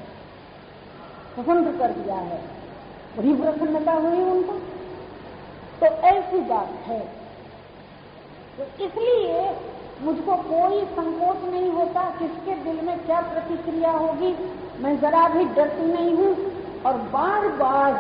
[1.35, 2.41] स्वतंत्र कर दिया है।
[3.17, 4.53] बड़ी प्रसन्नता हुई उनको।
[5.81, 7.01] तो ऐसी बात है।
[8.57, 9.51] तो इसलिए
[10.03, 14.33] मुझको कोई संकोच नहीं होता किसके दिल में क्या प्रतिक्रिया होगी।
[14.83, 16.35] मैं जरा भी डरती नहीं हूँ।
[16.87, 17.95] और बार बार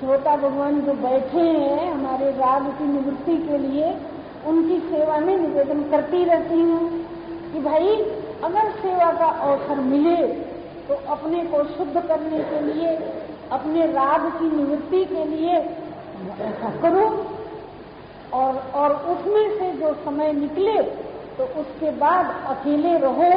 [0.00, 3.90] श्रोता भगवान जो बैठे हैं हमारे राग की निवृत्ति के लिए,
[4.46, 6.88] उनकी सेवा में निवेदन करती रहती हूँ
[7.52, 7.96] कि भाई,
[8.44, 10.16] अगर सेवा का अवसर मिले
[10.88, 12.94] तो अपने को शुद्ध करने के लिए,
[13.52, 15.58] अपने राग की निवृत्ति के लिए
[16.40, 17.04] ऐसा करो।
[18.34, 20.82] और और उसमें से जो समय निकले
[21.36, 23.30] तो उसके बाद अकेले रहो,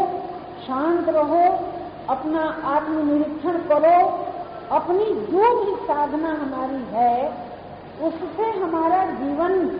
[0.63, 1.45] शांत रहो
[2.10, 4.08] अपना आत्मनिरीक्षण करो,
[4.72, 7.28] अपनी जो भी साधना हमारी है,
[8.02, 9.80] उससे हमारा जीवन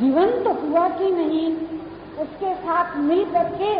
[0.00, 1.56] जीवन तो हुआ कि नहीं?
[2.18, 3.72] उसके साथ मिल करके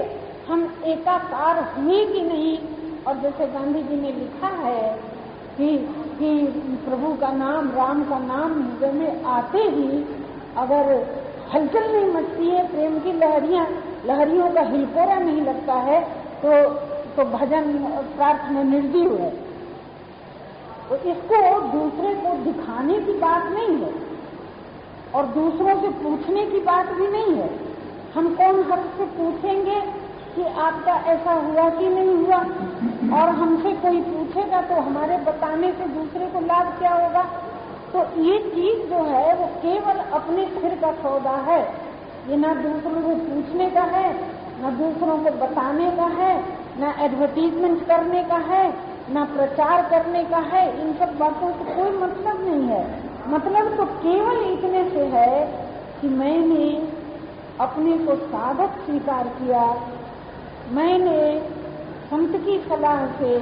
[0.52, 2.58] हम एकाकार हुए कि नहीं?
[3.04, 5.00] और जैसे गांधी जी ने लिखा है
[5.56, 5.78] कि
[6.18, 6.46] कि
[6.84, 10.04] प्रभु का नाम, राम का नाम हृदय में आते ही
[10.56, 11.06] अगर
[11.54, 13.66] हलचल नहीं मचती है, प्रेम की लहरियाँ,
[14.06, 16.00] लहरियों का हिलकोरा नहीं लगता है
[16.44, 16.70] तो
[17.18, 17.62] तो भजन
[18.16, 19.30] प्रार्थना निर्जीव है।
[20.88, 21.38] तो इसको
[21.68, 23.92] दूसरे को दिखाने की बात नहीं है
[25.14, 27.48] और दूसरों से पूछने की बात भी नहीं है।
[28.14, 29.80] हम कौन हक से पूछेंगे
[30.34, 32.38] कि आपका ऐसा हुआ कि नहीं हुआ?
[33.18, 37.22] और हमसे कोई पूछेगा तो हमारे बताने से दूसरे को लाभ क्या होगा?
[37.92, 41.60] तो ये चीज़ जो है, वो केवल अपने सिर का सौदा है।
[42.28, 44.14] ये ना दूसरों को पूछने का है,
[44.62, 48.74] न दूसरों को बताने का है न एडवर्टीजमेंट करने का है,
[49.10, 53.84] न प्रचार करने का है, इन सब बातों से कोई मतलब नहीं है। मतलब तो
[53.84, 55.46] केवल इतने से है
[56.00, 56.88] कि मैंने
[57.60, 59.76] अपने को साधक स्वीकार किया।
[60.70, 61.40] मैंने
[62.10, 63.38] संत की सलाह से,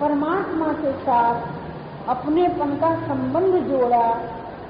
[0.00, 1.40] परमात्मा के साथ
[2.08, 4.12] अपनेपन का संबंध जोड़ा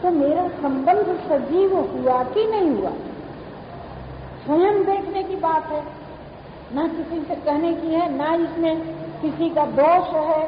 [0.03, 2.91] तो मेरा संबंध सजीव हुआ कि नहीं हुआ?
[4.47, 5.96] स्वयं देखने की बात है।
[6.73, 8.81] न किसी से कहने की है, ना इसमें
[9.21, 10.43] किसी का दोष है।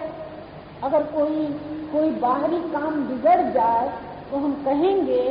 [0.84, 1.46] अगर कोई
[1.92, 3.88] कोई बाहरी काम बिगड़ जाए
[4.30, 5.22] तो हम कहेंगे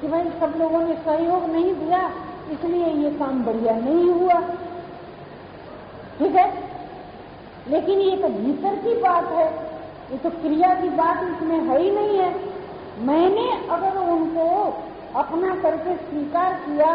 [0.00, 2.00] कि भाई सब लोगों ने सहयोग नहीं दिया,
[2.52, 4.40] इसलिए ये काम बढ़िया नहीं हुआ।
[6.18, 6.46] ठीक है?
[7.68, 9.46] लेकिन ये तो भीतर की बात है,
[10.12, 12.34] ये तो क्रिया की बात इसमें है ही नहीं है।
[13.06, 14.48] मैंने अगर उनको
[15.16, 16.94] अपना करके स्वीकार किया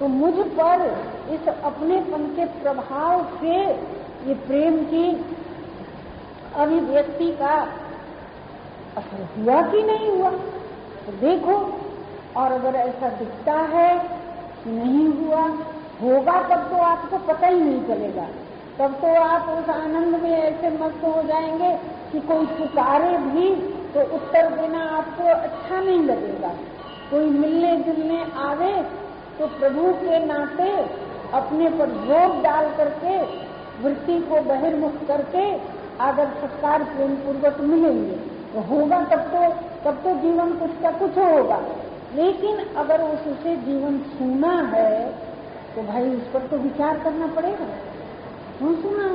[0.00, 3.56] तो मुझ पर इस अपनेपन के प्रभाव से
[4.28, 5.26] ये प्रेम की
[6.56, 7.68] अभिव्यक्ति का
[8.96, 10.30] असर हुआ कि नहीं हुआ?
[11.06, 11.80] तो देखो,
[12.36, 13.98] और अगर ऐसा दिखता है
[14.64, 15.42] कि नहीं हुआ,
[16.02, 18.26] होगा तब तो आपको पता ही नहीं चलेगा।
[18.78, 21.78] तब तो आप उस आनंद में ऐसे मस्त हो जाएँगे
[22.12, 23.54] कि कोई पुकारे भी
[23.94, 26.54] तो उत्तर देना आपको अच्छा नहीं लगेगा।
[27.10, 28.99] कोई मिलने जुलने आवे
[29.40, 30.70] तो प्रभु के नाते
[31.34, 33.16] अपने पर ज़ोर डाल करके,
[33.82, 35.44] वृत्ति को बहिर्मुख करके
[36.02, 38.16] आदर सत्कार प्रेम पूर्वक मिलेंगे
[38.52, 39.48] तो होगा तब तो
[39.84, 41.58] तब तो जीवन कुछ का कुछ होगा।
[42.14, 44.92] लेकिन अगर उससे जीवन सुना है
[45.74, 47.66] तो भाई उस पर तो विचार करना पड़ेगा।
[48.58, 49.08] क्यों सुना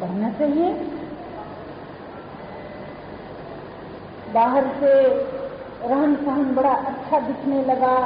[0.00, 0.72] बढ़ना चाहिए।
[4.34, 4.92] बाहर से
[5.84, 7.96] रहन सहन बड़ा अच्छा दिखने लगा।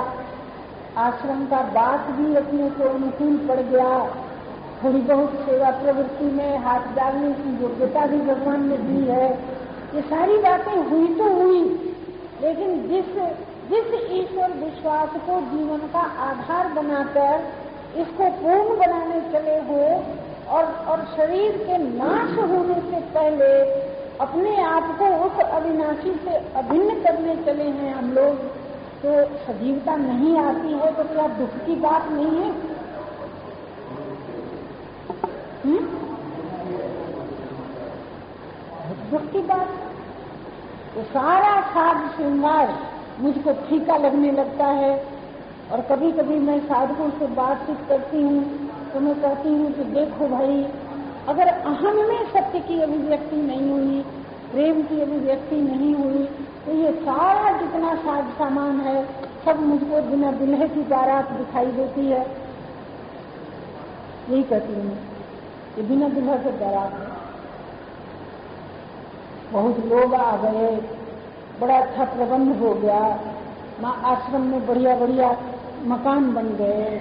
[1.00, 3.92] आश्रम का बात भी अपने को अनुकूल पड़ गया।
[4.82, 9.28] थोड़ी बहुत सेवा प्रवृत्ति में हाथ डालने की योग्यता भी भगवान ने दी है।
[9.94, 11.62] ये सारी बातें हुई तो हुई,
[12.42, 13.14] लेकिन जिस
[13.70, 17.44] जिस ईश्वर विश्वास को जीवन का आधार बनाकर
[17.98, 19.82] इसको पूर्ण बनाने चले हो
[20.54, 23.50] और और शरीर के नाश होने से पहले
[24.20, 28.59] अपने आप को उस अविनाशी से अभिन्न करने चले हैं हम लोग
[29.02, 29.12] तो
[29.44, 32.50] सजीवता नहीं आती है तो क्या दुख की बात नहीं है
[35.64, 35.78] हुँ?
[39.10, 39.68] दुख की बात
[40.94, 42.74] तो सारा साज श्रृंगार
[43.20, 44.92] मुझको फीका लगने लगता है,
[45.72, 48.44] और कभी कभी मैं साधकों से बातचीत करती हूँ
[48.92, 50.62] तो मैं कहती हूँ कि देखो भाई,
[51.28, 54.04] अगर अहम में सत्य की अभिव्यक्ति नहीं हुई
[54.52, 56.24] प्रेम की अभिव्यक्ति नहीं हुई
[56.66, 59.02] तो ये सारा जितना साज सामान है,
[59.44, 62.24] सब मुझको बिना दुल्हे की बारात दिखाई देती है।
[64.30, 64.96] यही कहती हूँ,
[65.78, 67.08] ये बिना दुल्हा से बारात है।
[69.52, 70.68] बहुत लोग आ गए,
[71.60, 73.00] बड़ा अच्छा प्रबंध हो गया,
[73.82, 75.30] माँ आश्रम में बढ़िया बढ़िया
[75.86, 77.00] मकान बन गए,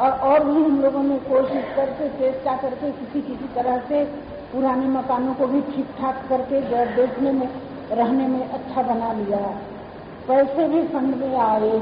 [0.00, 4.04] और और भी हम लोगों ने कोशिश करके, चेष्टा करके किसी किसी तरह से
[4.52, 6.60] पुराने मकानों को भी ठीक ठाक करके
[6.96, 7.48] देखने में,
[7.92, 9.38] रहने में अच्छा बना लिया।
[10.28, 11.78] पैसे भी फंड में आए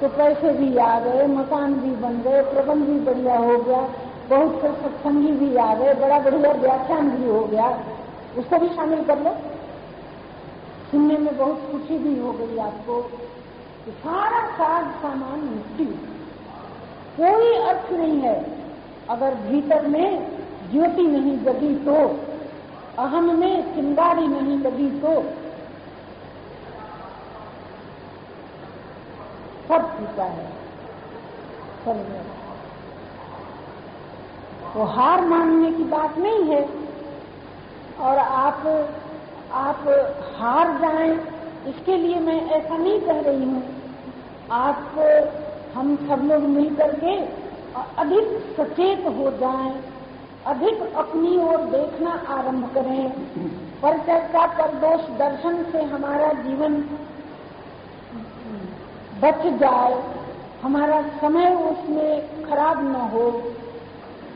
[0.00, 3.80] तो पैसे भी आ गए, मकान भी बन गए, प्रबंध भी बढ़िया हो गया,
[4.28, 7.68] बहुत से सत्संगी भी आ गए, बड़ा बढ़िया व्याख्यान भी हो गया।
[8.38, 9.34] उसको भी शामिल कर लो।
[10.90, 13.00] सुनने में बहुत खुशी भी हो गई आपको।
[13.90, 15.84] सारा साज सामान मिट्टी।
[17.20, 18.46] कोई अर्थ नहीं है।
[19.10, 20.26] अगर भीतर में
[20.70, 21.94] ज्योति नहीं जगी तो
[22.98, 25.14] अहम में चिंगारी नहीं लगी तो।
[29.68, 30.46] सब फीका है।
[31.84, 31.96] सब
[34.74, 36.62] तो हार मानने की बात नहीं है।
[38.00, 38.66] और आप
[39.54, 39.84] आप
[40.36, 41.12] हार जाएँ
[41.68, 43.62] इसके लिए मैं ऐसा नहीं कह रही हूँ।
[44.52, 44.98] आप
[45.74, 47.14] हम सब लोग मिलकर के
[47.98, 49.70] अधिक सचेत हो जाएँ,
[50.46, 53.10] अधिक अपनी ओर देखना आरंभ करें।
[53.82, 56.74] पर चर्चा पर दोष दर्शन से हमारा जीवन
[59.22, 60.02] बच जाए।
[60.62, 63.26] हमारा समय उसमें खराब न हो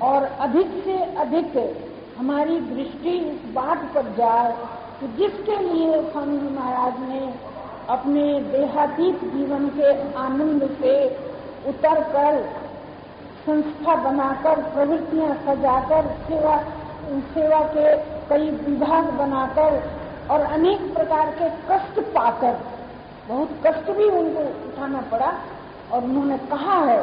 [0.02, 1.56] और अधिक से अधिक
[2.18, 4.52] हमारी दृष्टि इस बात पर जाए
[5.00, 7.20] कि जिसके लिए स्वामी महाराज ने
[7.88, 10.94] अपने देहातीत जीवन के आनंद से
[11.68, 12.40] उतरकर
[13.48, 16.56] संस्था बनाकर, प्रवृत्तियाँ सजाकर, सेवा
[17.34, 17.96] सेवा के
[18.28, 19.82] कई विभाग बनाकर
[20.30, 22.58] और अनेक प्रकार के कष्ट पाकर,
[23.28, 25.32] बहुत कष्ट भी उनको उठाना पड़ा
[25.92, 26.98] और उन्होंने कहा है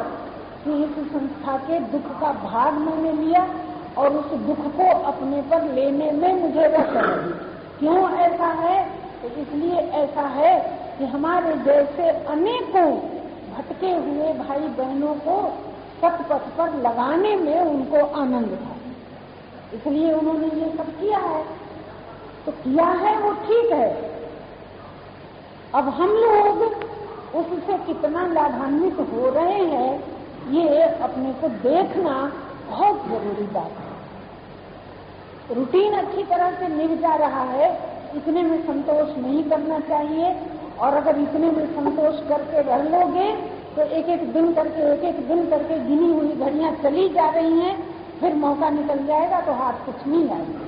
[0.64, 3.46] कि इस संस्था के दुख का भाग मैंने लिया
[3.98, 7.02] और उस दुख को अपने पर लेने में मुझे है
[7.78, 8.84] क्यों ऐसा है?
[9.22, 10.58] तो इसलिए ऐसा है
[10.98, 12.90] कि हमारे जैसे अनेकों
[13.56, 15.65] भटके हुए भाई बहनों को
[16.00, 18.74] सत पथ पर लगाने में उनको आनंद था।
[19.76, 21.44] इसलिए उन्होंने ये सब किया है।
[22.46, 23.88] तो किया है वो ठीक है।
[25.74, 26.62] अब हम लोग
[27.34, 30.04] उससे कितना लाभान्वित हो रहे हैं,
[30.50, 32.32] ये अपने को देखना
[32.68, 37.68] बहुत ज़रूरी बात है। रूटीन अच्छी तरह से निभ जा रहा है,
[38.16, 40.36] इतने में संतोष नहीं करना चाहिए,
[40.78, 45.16] और अगर इतने में संतोष करके रह लोगे तो एक एक दिन करके एक एक
[45.28, 47.74] दिन करके गिनी हुई घड़ियाँ चली जा रही हैं,
[48.20, 50.64] फिर मौका निकल जाएगा तो हाथ कुछ नहीं आएगा।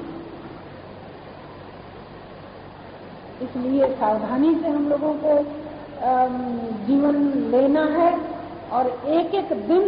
[3.42, 5.32] इसलिए सावधानी से हम लोगों को
[6.86, 7.16] जीवन
[7.50, 8.10] लेना है
[8.72, 9.84] और एक एक दिन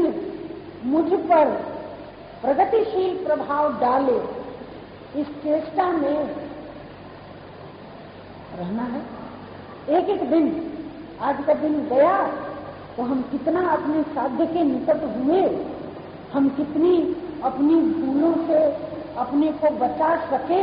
[0.87, 1.51] मुझ पर
[2.43, 4.19] प्रगतिशील प्रभाव डाले,
[5.21, 6.19] इस चेष्टा में
[8.59, 9.03] रहना है।
[9.91, 10.47] एक एक दिन,
[11.21, 12.17] आज का दिन गया
[12.97, 15.43] तो हम कितना अपने साध्य के निकट हुए?
[16.33, 18.59] हम कितनी अपनी भूलों से
[19.17, 20.63] अपने को बचा सके?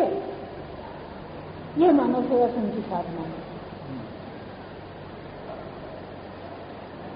[1.81, 3.45] ये मानव सेवा संघ की साधना है।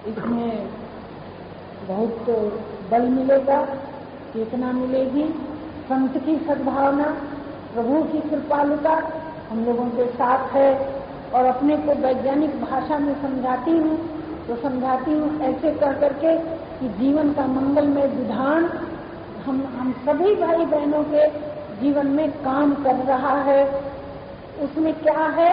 [0.07, 0.69] इसमें
[1.87, 2.29] बहुत
[2.91, 3.65] बल मिलेगा,
[4.33, 5.23] चेतना मिलेगी,
[5.83, 7.05] संत की सद्भावना,
[7.73, 9.11] प्रभु की कृपालुता
[9.49, 10.69] हम लोगों के साथ है
[11.33, 16.37] और अपने को वैज्ञानिक भाषा में समझाती हूँ। तो समझाती हूँ ऐसे कह करके
[16.79, 18.65] कि जीवन का मंगलमय विधान
[19.45, 21.27] हम हम सभी भाई बहनों के
[21.81, 23.63] जीवन में काम कर रहा है।
[24.63, 25.51] उसमें क्या है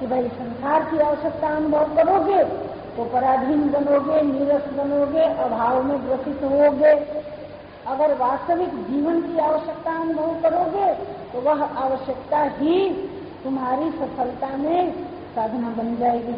[0.00, 2.42] कि भाई संसार की आवश्यकता अनुभव करोगे
[2.96, 6.92] तो पराधीन बनोगे, नीरस बनोगे, अभाव में ग्रसित होगे।
[7.86, 10.92] अगर वास्तविक जीवन की आवश्यकता अनुभव करोगे
[11.32, 12.78] तो वह आवश्यकता ही
[13.44, 14.92] तुम्हारी सफलता में
[15.34, 16.36] साधना बन जाएगी।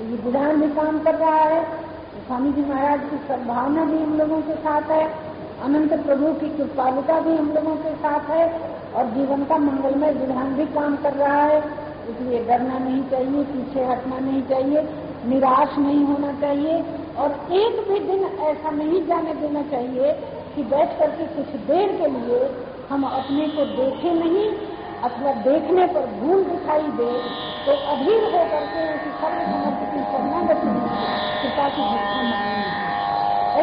[0.00, 1.62] ये विधान भी काम कर रहा है।
[2.26, 5.04] स्वामी जी महाराज की सद्भावना भी हम लोगों के साथ है।
[5.64, 8.44] अनंत प्रभु की कृपालुता भी हम लोगों के साथ है।
[8.94, 11.58] और जीवन का मंगलमय विधान भी काम कर रहा है।
[12.10, 14.82] इसलिए डरना नहीं चाहिए, पीछे हटना नहीं चाहिए,
[15.26, 16.78] निराश नहीं होना चाहिए।
[17.16, 20.12] और एक भी दिन ऐसा नहीं जाने देना चाहिए
[20.54, 22.40] कि बैठ करके कुछ देर के लिए
[22.90, 24.48] हम अपने को देखें नहीं,
[25.04, 27.10] अथवा देखने पर भूल दिखाई दे
[27.66, 29.87] तो अधीर होकर के उसी सर्व समर्थ की शरणागति
[31.58, 33.58] कृपा की भिक्षा मांगेंगे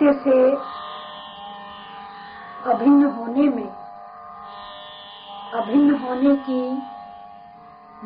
[0.00, 0.52] सत्य से
[2.70, 3.68] अभिन्न होने में,
[5.52, 6.60] अभिन्न होने की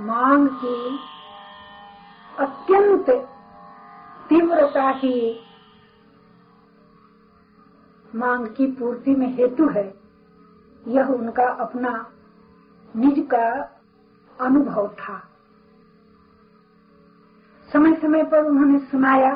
[0.01, 0.99] मांग की
[2.39, 3.11] अत्यंत
[4.29, 5.41] तीव्रता ही
[8.15, 9.87] मांग की पूर्ति में हेतु है,
[10.89, 11.93] यह उनका अपना
[12.97, 13.47] निज का
[14.39, 15.19] अनुभव था।
[17.73, 19.33] समय समय पर उन्होंने सुनाया,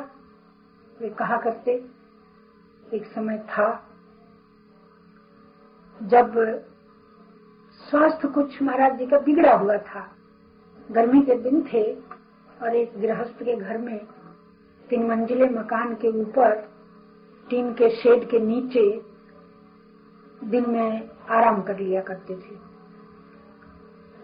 [1.00, 1.97] वे कहा करते
[2.94, 3.88] एक समय था,
[6.02, 6.34] जब
[7.90, 10.16] स्वास्थ्य कुछ महाराज जी का बिगड़ा हुआ था।
[10.92, 11.94] गर्मी के दिन थे
[12.62, 13.98] और एक गृहस्थ के घर में
[14.90, 16.54] तीन मंजिले मकान के ऊपर,
[17.50, 19.04] टीन के शेड के नीचे
[20.44, 22.56] दिन में आराम कर लिया करते थे।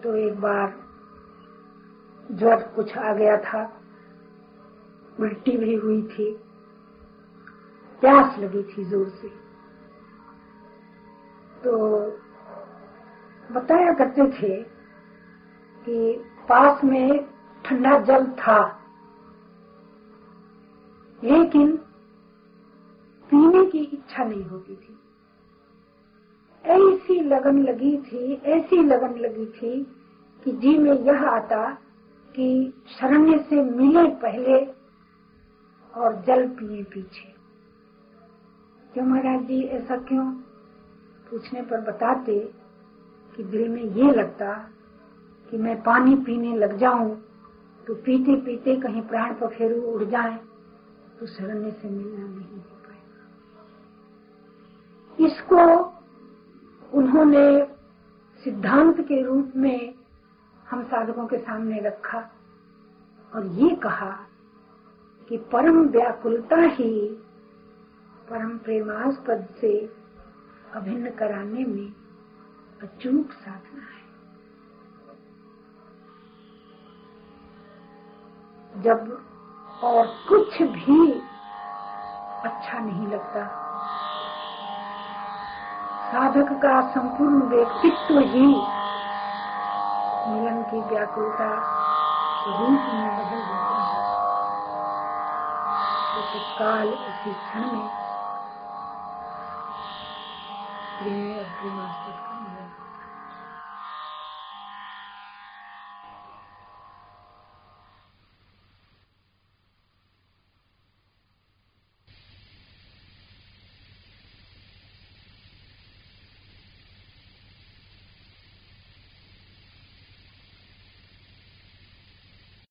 [0.03, 0.73] तो एक बार
[2.31, 3.81] ज्वर कुछ आ गया था,
[5.19, 6.44] उल्टी भी हुई थी।
[8.01, 9.27] प्यास लगी थी ज़ोर से।
[11.63, 12.01] तो
[13.53, 14.63] बताया करते थे
[15.85, 17.27] कि पास में
[17.65, 18.81] ठंडा जल था।
[21.23, 21.77] लेकिन
[23.29, 24.99] पीने की इच्छा नहीं होती थी।
[26.65, 29.83] ऐसी लगन लगी थी, ऐसी लगन लगी थी
[30.43, 31.71] कि जी में यह आता
[32.35, 34.65] कि शरण्य से मिले पहले
[36.01, 37.34] और जल पिए पीछे।
[38.95, 40.25] क्यों महाराज जी, ऐसा क्यों?
[41.29, 42.33] पूछने पर बताते
[43.35, 44.51] कि दिल में ये लगता
[45.49, 47.09] कि मैं पानी पीने लग जाऊँ
[47.87, 50.37] तो पीते पीते कहीं प्राण पखेरु उड़ जाए
[51.19, 53.25] तो शरण्य से मिलना नहीं हो पाएगा।
[55.25, 55.59] इसको
[56.97, 57.43] उन्होंने
[58.43, 59.79] सिद्धांत के रूप में
[60.69, 62.21] हम साधकों के सामने रखा
[63.33, 64.11] और ये कहा
[65.29, 66.93] कि परम व्याकुलता ही
[68.29, 69.69] परम प्रेमास्पद से
[70.73, 71.89] अभिन्न कराने में
[72.81, 74.03] अचूक साधना है।
[78.83, 79.01] जब
[79.83, 81.11] और कुछ भी
[82.45, 83.43] अच्छा नहीं लगता,
[86.11, 88.47] साधक का संपूर्ण व्यक्तित्व ही
[90.31, 91.49] मिलन की व्याकुलता
[92.47, 94.03] रूप में बदल देता है।
[96.31, 98.04] तो काल, उसी क्षण में
[100.99, 101.05] का
[101.63, 102.24] मिलन